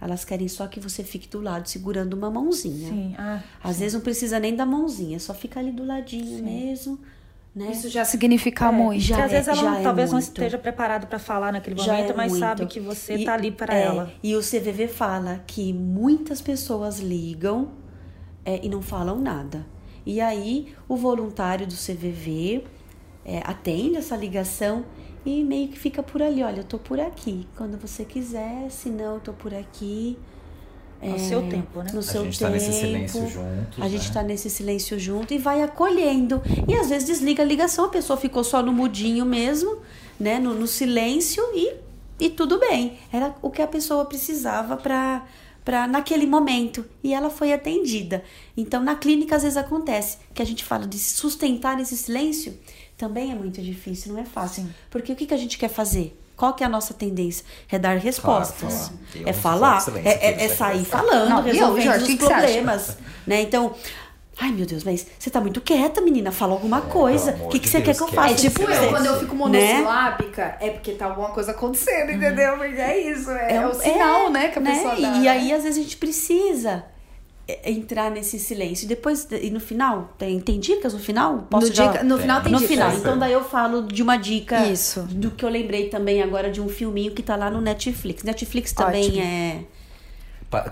[0.00, 2.88] Elas querem só que você fique do lado segurando uma mãozinha.
[2.88, 3.14] Sim.
[3.16, 3.80] Ah, Às sim.
[3.80, 6.42] vezes não precisa nem da mãozinha, só fica ali do ladinho Sim.
[6.42, 6.98] mesmo.
[7.54, 7.70] Né?
[7.70, 9.00] Isso já significa É, muito.
[9.00, 10.26] já Porque às é- vezes ela já não- é talvez não muito.
[10.28, 12.40] esteja preparada para falar naquele momento, é mas muito.
[12.44, 14.12] sabe que você E- tá ali para é, ela.
[14.22, 17.68] E o CVV fala que muitas pessoas ligam
[18.44, 19.64] é, e não falam nada.
[20.04, 22.64] E aí o voluntário do CVV
[23.24, 24.84] é, atende essa ligação
[25.24, 27.46] e meio que fica por ali, olha, eu tô por aqui.
[27.56, 30.18] Quando você quiser, se não, eu tô por aqui.
[31.10, 31.90] No seu tempo, né?
[31.92, 32.50] No A seu gente tempo.
[32.50, 33.82] tá nesse silêncio juntos.
[33.82, 34.14] A gente né?
[34.14, 36.42] tá nesse silêncio junto e vai acolhendo.
[36.66, 39.78] E às vezes desliga a ligação, a pessoa ficou só no mudinho mesmo,
[40.18, 40.38] né?
[40.38, 41.74] No, no silêncio e,
[42.18, 42.98] e tudo bem.
[43.12, 45.24] Era o que a pessoa precisava para
[45.64, 48.22] para naquele momento e ela foi atendida.
[48.54, 52.54] Então na clínica às vezes acontece que a gente fala de sustentar esse silêncio,
[52.98, 54.66] também é muito difícil, não é fácil.
[54.90, 56.14] Porque o que, que a gente quer fazer?
[56.44, 57.42] Qual que é a nossa tendência?
[57.72, 58.88] É dar respostas.
[58.88, 58.90] falar.
[59.14, 62.14] Eu É falar, é, é- filho, é vai sair falando, Não, eu, resolvendo Jorge, os
[62.18, 63.40] problemas, né?
[63.40, 63.72] Então,
[64.38, 67.32] ai meu Deus, mas você tá muito quieta, menina, fala alguma coisa.
[67.32, 68.32] pelo O que, que você Deus, quer que eu faça?
[68.32, 69.38] É tipo eu, quando eu fico Né?
[69.38, 72.58] monossilábica, é porque tá alguma coisa acontecendo, entendeu?
[72.58, 74.96] Porque é isso, é, é um- o sinal, é, né, que a pessoa dá.
[75.16, 75.28] E né?
[75.30, 76.93] aí, às vezes, a gente precisa é,
[77.64, 78.84] entrar nesse silêncio.
[78.86, 81.46] E depois, e no final, tem, tem dicas no final?
[81.50, 82.70] Posso no, já- dica- no final tem no dicas.
[82.74, 82.92] final.
[82.94, 84.64] Então, daí eu falo de uma dica.
[84.66, 85.02] Isso.
[85.02, 88.22] Do que eu lembrei também agora de um filminho que tá lá no Netflix.
[88.22, 89.22] Netflix também Ótimo.
[89.22, 89.60] é,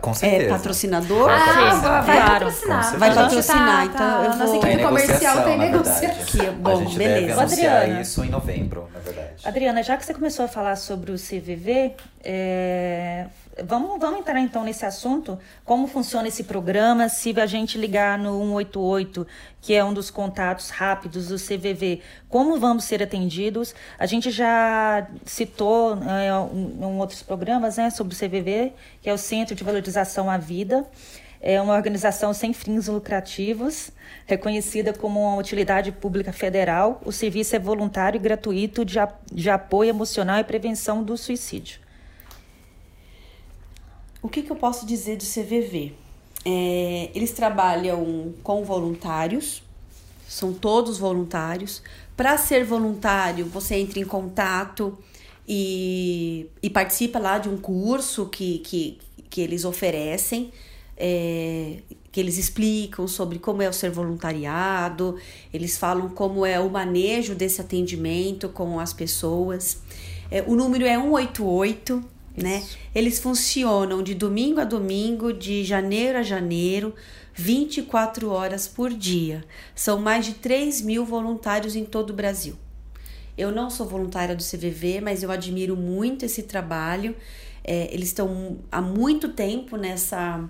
[0.01, 0.49] Com é certeza.
[0.51, 1.25] patrocinador.
[1.25, 2.05] Vai Ah, patrocinar.
[2.07, 2.99] vai Claro, patrocinar.
[2.99, 6.45] Vai patrocinar, então eu nossa vou- equipe Tem comercial tem negociação.
[6.47, 7.41] é bom, a gente deve beleza.
[7.41, 8.01] anunciar Adriana.
[8.01, 9.43] isso em novembro, na verdade.
[9.45, 11.93] Adriana, já que você começou a falar sobre o CVV,
[12.25, 13.27] É,
[13.65, 18.39] vamos, vamos entrar então nesse assunto, como funciona esse programa, se a gente ligar no
[18.39, 19.27] 188,
[19.61, 23.75] que é um dos contatos rápidos do CVV, como vamos ser atendidos?
[23.99, 28.73] A gente já citou é, em outros programas né, sobre o CVV,
[29.03, 30.87] que é o Centro de Valorização à Vida,
[31.45, 33.91] é uma organização sem fins lucrativos,
[34.27, 37.01] reconhecida como uma utilidade pública federal.
[37.05, 38.97] O serviço é voluntário e gratuito de,
[39.33, 41.82] de apoio emocional e prevenção do suicídio.
[44.23, 45.93] O que, que eu posso dizer do CVV?
[46.45, 49.65] É, eles trabalham com voluntários,
[50.29, 51.83] são todos voluntários.
[52.17, 54.97] Para ser voluntário, você entra em contato
[55.47, 58.99] e, e participa lá de um curso que, que,
[59.29, 60.53] que eles oferecem.
[60.97, 61.79] É,
[62.13, 65.17] que eles explicam sobre como é o ser voluntariado,
[65.53, 69.79] eles falam como é o manejo desse atendimento com as pessoas.
[70.31, 72.05] É, o número é 188,
[72.37, 72.63] né?
[72.95, 76.95] Eles funcionam de domingo a domingo, de janeiro a janeiro,
[77.35, 79.45] 24 horas por dia.
[79.75, 82.57] São mais de 3 mil voluntários em todo o Brasil.
[83.37, 87.17] Eu não sou voluntária do CVV, mas eu admiro muito esse trabalho.
[87.65, 90.49] É, eles estão há muito tempo nessa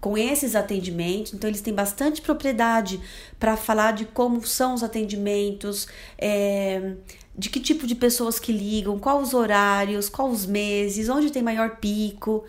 [0.00, 2.98] com esses atendimentos, então eles têm bastante propriedade
[3.38, 5.86] para falar de como são os atendimentos,
[6.16, 6.94] é,
[7.36, 11.42] de que tipo de pessoas que ligam, quais os horários, quais os meses, onde tem
[11.42, 12.44] maior pico.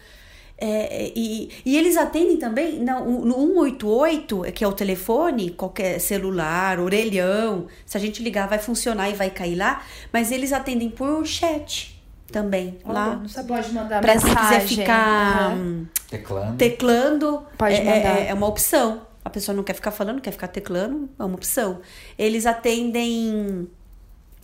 [0.63, 6.79] É, e, e eles atendem também no, no 188, que é o telefone, qualquer celular,
[6.79, 7.65] orelhão.
[7.84, 9.84] Se a gente ligar, vai funcionar e vai cair lá.
[10.13, 11.99] Mas eles atendem por chat
[12.32, 12.77] também.
[12.86, 13.15] Olha, lá.
[13.15, 13.55] Não sabia.
[13.55, 14.36] Pode mandar pra mensagem.
[14.36, 15.88] quem quiser ficar uhum.
[16.07, 16.57] teclando.
[16.57, 18.19] Teclando Pode é, mandar.
[18.19, 19.01] é, é uma opção.
[19.25, 21.79] A pessoa não quer ficar falando, quer ficar teclando, é uma opção.
[22.17, 23.67] Eles atendem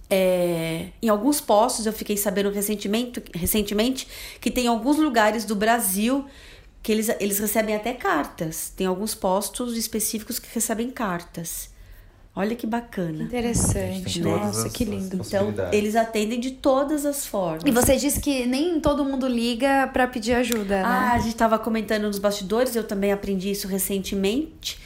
[0.09, 4.07] é, em alguns postos, eu fiquei sabendo recentemente, recentemente
[4.39, 6.25] que tem alguns lugares do Brasil
[6.81, 8.71] que eles, eles recebem até cartas.
[8.75, 11.69] Tem alguns postos específicos que recebem cartas.
[12.33, 13.23] Olha que bacana.
[13.23, 14.21] Interessante.
[14.21, 15.19] Nossa, as- que lindo.
[15.25, 17.63] Então, eles atendem de todas as formas.
[17.65, 21.11] E você disse que nem todo mundo liga pra pedir ajuda, Ah, né?
[21.13, 24.79] a gente estava comentando nos bastidores, eu também aprendi isso recentemente,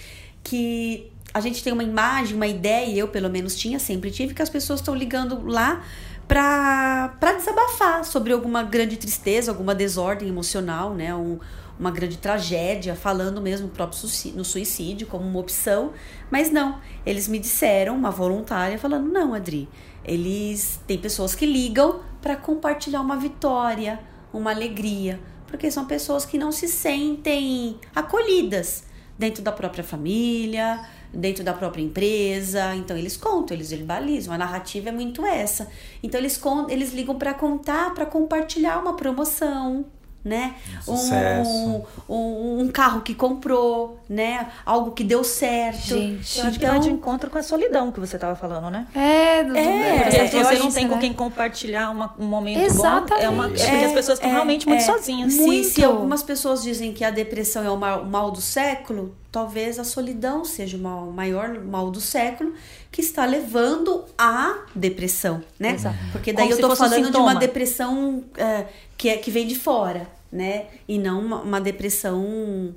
[0.44, 4.42] que a gente tem uma imagem, uma ideia, eu pelo menos tinha, sempre tive, que
[4.42, 5.84] as pessoas estão ligando lá
[6.28, 11.14] pra desabafar sobre alguma grande tristeza, alguma desordem emocional, né?
[11.14, 11.40] Um,
[11.78, 14.00] uma grande tragédia, falando mesmo próprio
[14.36, 15.94] no suicídio como uma opção,
[16.30, 16.80] mas não.
[17.06, 19.68] Eles me disseram, uma voluntária, falando: não, Adri,
[20.06, 24.00] eles têm pessoas que ligam para compartilhar uma vitória,
[24.32, 28.86] uma alegria, porque são pessoas que não se sentem acolhidas
[29.18, 32.76] dentro da própria família, dentro da própria empresa.
[32.76, 34.34] Então eles contam, eles verbalizam.
[34.34, 35.68] A narrativa é muito essa.
[36.02, 39.86] Então eles con- eles ligam para contar, para compartilhar uma promoção,
[40.24, 40.54] né?
[40.88, 44.48] Um um, um carro que comprou, né?
[44.66, 45.80] Algo que deu certo.
[45.96, 46.40] Gente.
[46.40, 48.86] Eu acho que vai de encontro com a solidão que você estava falando, né?
[48.94, 51.02] É, do, É, se você isso, não tem com né?
[51.02, 53.26] quem compartilhar uma- um momento bom, Exatamente.
[53.26, 55.34] é, uma, é porque as pessoas estão realmente muito sozinhas.
[55.34, 55.68] Se, Muito.
[55.70, 59.80] se algumas pessoas dizem que a depressão é o mal, o mal do século, talvez
[59.80, 62.54] a solidão seja o mal- maior mal do século
[62.92, 65.74] que está levando à depressão, né?
[65.74, 65.98] Exato.
[66.12, 68.66] Porque daí Como eu tô fosse um falando de uma depressão é,
[68.98, 70.66] que, é, que vem de fora, né?
[70.88, 72.74] E não uma, uma depressão.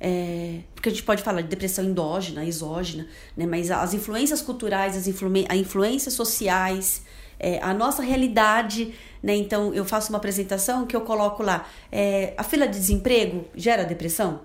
[0.00, 3.46] é, porque a gente pode falar de depressão endógena, exógena, né?
[3.46, 7.02] Mas as influências culturais, as influ as influências sociais,
[7.38, 8.92] é, a nossa realidade,
[9.22, 9.34] né?
[9.36, 11.64] Então eu faço uma apresentação que eu coloco lá.
[11.92, 14.40] é, a fila de desemprego gera depressão?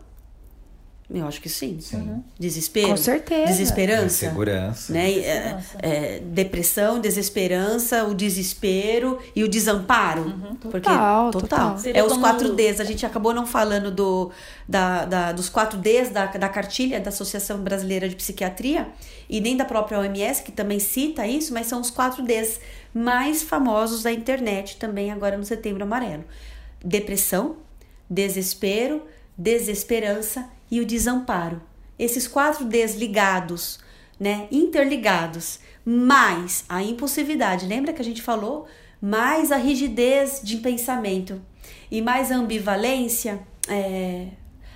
[1.10, 1.80] Eu acho que sim.
[1.80, 2.22] Sim.
[2.38, 2.90] Desespero?
[2.90, 3.46] Com certeza.
[3.46, 4.26] Desesperança?
[4.26, 4.92] Insegurança.
[4.92, 5.10] né?
[5.14, 10.26] É, é, depressão, desesperança, o desespero e o desamparo.
[10.60, 11.50] Porque, Total, total.
[11.50, 11.78] total.
[11.80, 12.82] Seria É os quatro Ds.
[12.82, 14.32] A gente acabou não falando do,
[14.68, 18.90] da, da- dos quatro Ds da, da cartilha da Associação Brasileira de Psiquiatria
[19.30, 22.60] e nem da própria OMS, que também cita isso, mas são os quatro Ds
[22.94, 26.26] mais famosos da internet também agora no Setembro Amarelo.
[26.84, 27.56] Depressão,
[28.10, 29.04] desespero,
[29.38, 31.62] desesperança e o desamparo.
[31.98, 33.80] Esses quatro Ds ligados,
[34.20, 38.68] né, interligados, mais a impulsividade, lembra que a gente falou?
[39.02, 41.42] Mais a rigidez de pensamento
[41.90, 44.28] e mais a ambivalência, é,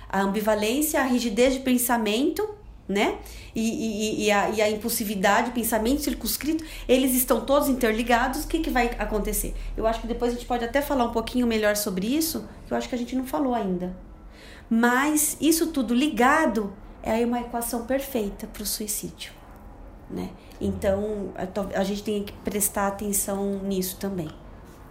[0.08, 2.48] a ambivalência, a rigidez de pensamento,
[2.88, 3.18] né?
[3.54, 8.44] E, e, e, a, e a impulsividade, pensamento circunscrito, eles estão todos interligados.
[8.44, 9.54] O que, que vai acontecer?
[9.76, 12.72] Eu acho que depois a gente pode até falar um pouquinho melhor sobre isso, que
[12.72, 13.94] eu acho que a gente não falou ainda.
[14.74, 19.30] Mas isso tudo ligado é uma equação perfeita para o suicídio,
[20.08, 20.30] né?
[20.58, 21.28] Então
[21.74, 24.30] a, gente tem que prestar atenção nisso também,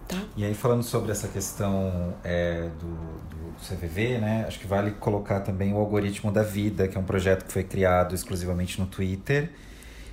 [0.07, 0.21] tá?
[0.37, 4.45] E aí, falando sobre essa questão é, do, do CVV, né?
[4.47, 7.63] Acho que vale colocar também o Algoritmo da Vida, que é um projeto que foi
[7.63, 9.49] criado exclusivamente no Twitter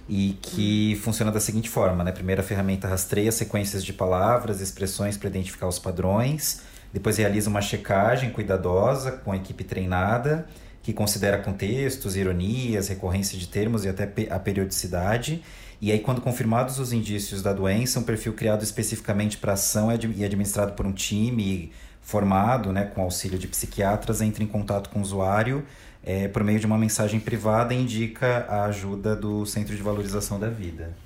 [0.08, 2.10] e que funciona da seguinte forma, né?
[2.10, 6.62] Primeiro, a ferramenta rastreia sequências de palavras, expressões para identificar os padrões,
[6.92, 10.46] depois realiza uma checagem cuidadosa com a equipe treinada,
[10.82, 15.42] que considera contextos, ironias, recorrência de termos e até a periodicidade,
[15.80, 20.24] e aí, quando confirmados os indícios da doença, um perfil criado especificamente para ação e
[20.24, 21.70] administrado por um time
[22.02, 25.64] formado, né, com auxílio de psiquiatras, entra em contato com o usuário
[26.02, 30.40] é, por meio de uma mensagem privada e indica a ajuda do Centro de Valorização
[30.40, 30.96] da Vida.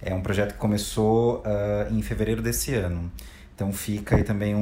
[0.00, 3.10] É um projeto que começou uh, em fevereiro desse ano.
[3.54, 4.60] Então fica aí também um,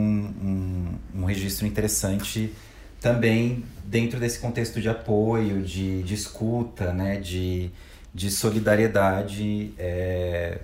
[1.15, 2.53] um, um registro interessante
[3.01, 7.71] também dentro desse contexto de apoio, de, de escuta, né, de
[8.15, 10.59] de solidariedade é,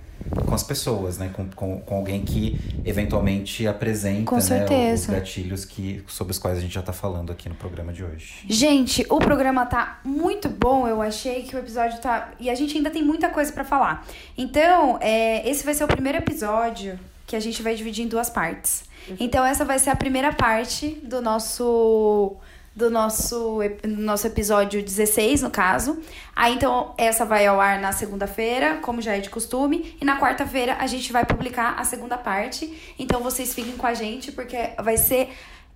[0.47, 1.31] com as pessoas, né?
[1.33, 6.61] Com, com, com, alguém que eventualmente apresenta né, os gatilhos que, sobre os quais a
[6.61, 8.45] gente já está falando aqui no programa de hoje.
[8.47, 10.87] Gente, o programa tá muito bom.
[10.87, 12.33] Eu achei que o episódio tá.
[12.39, 14.07] E a gente ainda tem muita coisa para falar.
[14.37, 16.99] Então, é, esse vai ser o primeiro episódio
[17.29, 18.85] que a gente vai dividir em duas partes.
[19.07, 19.17] Uhum.
[19.21, 22.37] Então, essa vai ser a primeira parte do nosso
[22.75, 25.99] do nosso, nosso episódio 16, no caso.
[26.35, 29.97] Aí, então, essa vai ao ar na segunda-feira, como já é de costume.
[30.01, 32.95] E na quarta-feira a gente vai publicar a segunda parte.
[32.97, 35.31] Então, vocês fiquem com a gente, porque vai ser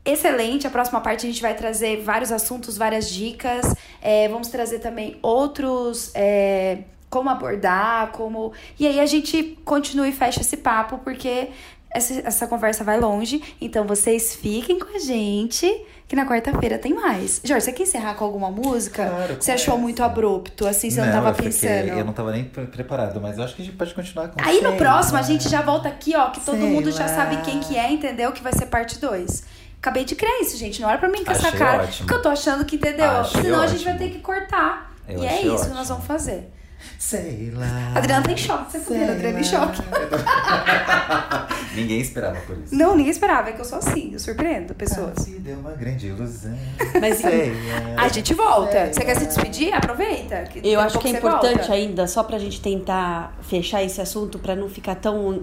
[0.04, 0.64] excelente.
[0.64, 3.74] A próxima parte a gente vai trazer vários assuntos, várias dicas.
[4.00, 6.12] É, vamos trazer também outros.
[6.14, 8.54] É, como abordar, como.
[8.80, 11.50] E aí a gente continua e fecha esse papo, porque
[11.94, 13.42] essa, essa conversa vai longe.
[13.60, 15.68] Então vocês fiquem com a gente
[16.08, 17.42] que na quarta-feira tem mais.
[17.44, 19.06] Jorge, você quer encerrar com alguma música?
[19.06, 21.88] Claro, você achou muito abrupto, assim, você não, não tava eu pensando?
[21.88, 24.62] eu não tava nem preparado, mas eu acho que a gente pode continuar com Aí
[24.62, 26.96] no próximo a gente já volta aqui, ó, que todo sei mundo lá.
[26.96, 28.32] já sabe quem que é, entendeu?
[28.32, 29.44] Que vai ser parte 2.
[29.78, 30.80] Acabei de criar isso, gente.
[30.80, 31.82] Não era pra mim com essa cara.
[31.82, 32.06] Ótimo.
[32.06, 33.10] Porque eu tô achando que entendeu.
[33.10, 33.64] Achei Senão ótimo.
[33.64, 34.94] a gente vai ter que cortar.
[35.06, 35.68] Eu e é isso ótimo.
[35.68, 36.50] que nós vamos fazer.
[36.98, 37.92] Sei lá.
[37.94, 39.82] Adriana tá em choque, você tá Adriana em choque.
[41.74, 42.74] ninguém esperava por isso.
[42.74, 45.18] Não, ninguém esperava, é que eu sou assim, eu surpreendo pessoas.
[45.18, 46.56] Se deu uma grande ilusão.
[47.00, 47.50] Mas Sei
[47.96, 48.02] lá.
[48.04, 48.72] a gente volta.
[48.86, 49.74] Sei você quer se despedir?
[49.74, 50.44] Aproveita.
[50.62, 51.72] eu acho que é importante volta.
[51.72, 55.42] ainda, só pra gente tentar fechar esse assunto, pra não ficar tão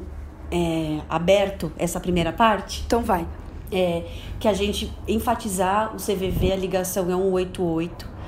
[0.52, 2.84] é, aberto essa primeira parte.
[2.86, 3.28] Então vai.
[3.72, 4.04] É,
[4.40, 8.19] que a gente enfatizar o CVV, a ligação é 188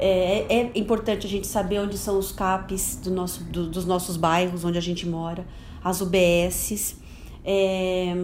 [0.00, 4.16] é, é, importante a gente saber onde são os CAPs do nosso, do, dos nossos
[4.16, 5.46] bairros, onde a gente mora,
[5.84, 6.96] as UBSs.
[7.44, 8.14] É,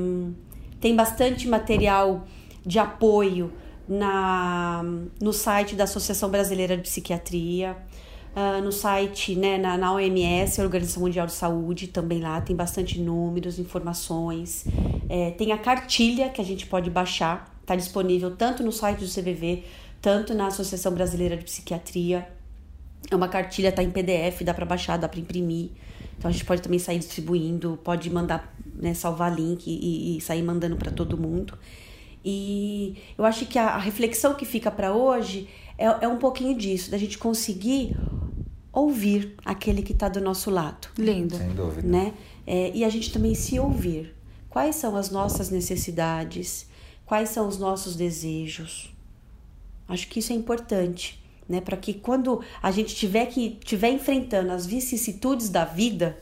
[0.80, 2.24] tem bastante material
[2.64, 3.52] de apoio
[3.88, 4.84] na,
[5.20, 7.76] no site da Associação Brasileira de Psiquiatria,
[8.34, 13.00] uh, no site, né, na, na OMS, Organização Mundial de Saúde, também lá tem bastante
[13.00, 14.66] números, informações.
[15.08, 19.08] É, tem a cartilha que a gente pode baixar, está disponível tanto no site do
[19.08, 19.64] CVV
[20.06, 22.28] tanto na Associação Brasileira de Psiquiatria.
[23.10, 25.70] É uma cartilha, tá em PDF, dá para baixar, dá para imprimir.
[26.16, 30.44] Então a gente pode também sair distribuindo, pode mandar, né, salvar link e, e sair
[30.44, 31.58] mandando para todo mundo.
[32.24, 36.56] E eu acho que a, a reflexão que fica para hoje é, é um pouquinho
[36.56, 37.96] disso, da gente conseguir
[38.72, 40.86] ouvir aquele que está do nosso lado.
[40.96, 41.36] Lindo.
[41.36, 41.82] Sem dúvida.
[41.84, 42.14] Né?
[42.46, 44.14] É, e a gente também se ouvir.
[44.48, 46.68] Quais são as nossas necessidades?
[47.04, 48.94] Quais são os nossos desejos?
[49.88, 51.60] Acho que isso é importante, né?
[51.60, 56.18] Para que quando a gente tiver que tiver enfrentando as vicissitudes da vida,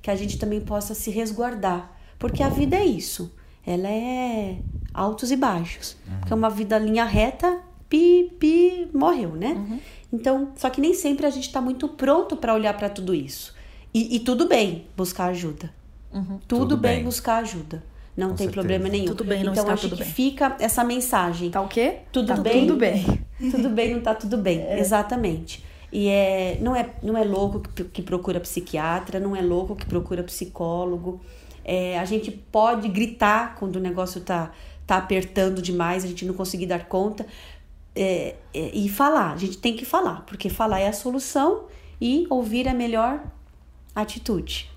[0.00, 3.32] que a gente também possa se resguardar, porque a vida é isso.
[3.64, 4.58] Ela é
[4.92, 5.96] altos e baixos.
[6.06, 6.18] Uhum.
[6.18, 9.52] Porque é uma vida linha reta, pi, pi, morreu, né?
[9.52, 9.80] Uhum.
[10.12, 13.54] Então, só que nem sempre a gente está muito pronto para olhar para tudo isso.
[13.94, 15.72] E, e, tudo bem buscar ajuda.
[16.12, 16.38] Uhum.
[16.48, 17.82] Tudo, tudo bem, bem buscar ajuda.
[18.16, 18.52] Não Com tem certeza.
[18.52, 19.06] problema nenhum.
[19.06, 20.12] Tudo bem, não então está acho tudo que bem.
[20.12, 21.50] fica essa mensagem.
[21.50, 22.00] Tá o quê?
[22.12, 22.66] Tudo tá bem?
[22.66, 23.24] Tudo bem.
[23.50, 24.60] tudo bem, não tá tudo bem.
[24.60, 24.78] É.
[24.78, 25.64] Exatamente.
[25.90, 29.86] E é, não, é, não é louco que, que procura psiquiatra, não é louco que
[29.86, 31.20] procura psicólogo.
[31.64, 34.52] É, a gente pode gritar quando o negócio tá,
[34.86, 37.26] tá apertando demais, a gente não conseguir dar conta.
[37.94, 41.64] É, é, e falar, a gente tem que falar, porque falar é a solução
[42.00, 43.22] e ouvir é a melhor
[43.94, 44.71] atitude.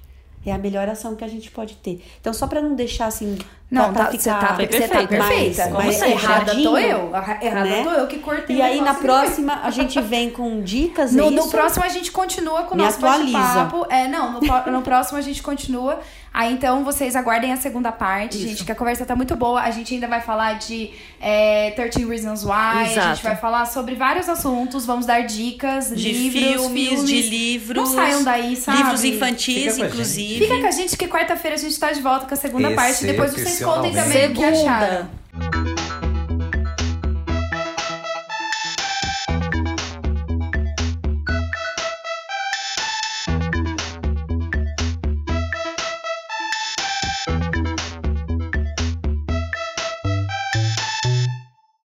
[0.45, 2.03] É a melhor ação que a gente pode ter.
[2.21, 3.37] Então, só para não deixar assim
[3.71, 5.07] Não, pra tá, você ficar tá, você tá perfeita.
[5.07, 5.69] perfeita.
[5.69, 7.11] mais- Mas mais errada tô eu.
[7.41, 7.83] Errada né?
[7.83, 11.31] tô eu que cortei E aí, na próxima, a gente vem com dicas, No, é
[11.31, 13.85] no próximo a gente continua com o nosso bate-papo.
[13.89, 14.39] É, não, no,
[14.71, 15.99] no próximo a gente continua.
[16.37, 18.47] Aí então vocês aguardem a segunda parte, Isso.
[18.49, 19.61] gente, que a conversa tá muito boa.
[19.61, 23.23] A gente ainda vai falar de é, 13 Reasons Why, a gente Exato.
[23.23, 27.87] vai falar sobre vários assuntos, vamos dar dicas, De livros, filmes, de livros.
[27.87, 28.79] Não saiam daí, sabe?
[28.79, 30.45] Livros infantis, Fica inclusive.
[30.45, 32.75] Fica com a gente que quarta-feira a gente tá de volta com a segunda Esse
[32.75, 33.05] parte.
[33.05, 34.59] Depois vocês contem também o que Segunda.
[34.59, 35.84] acharam.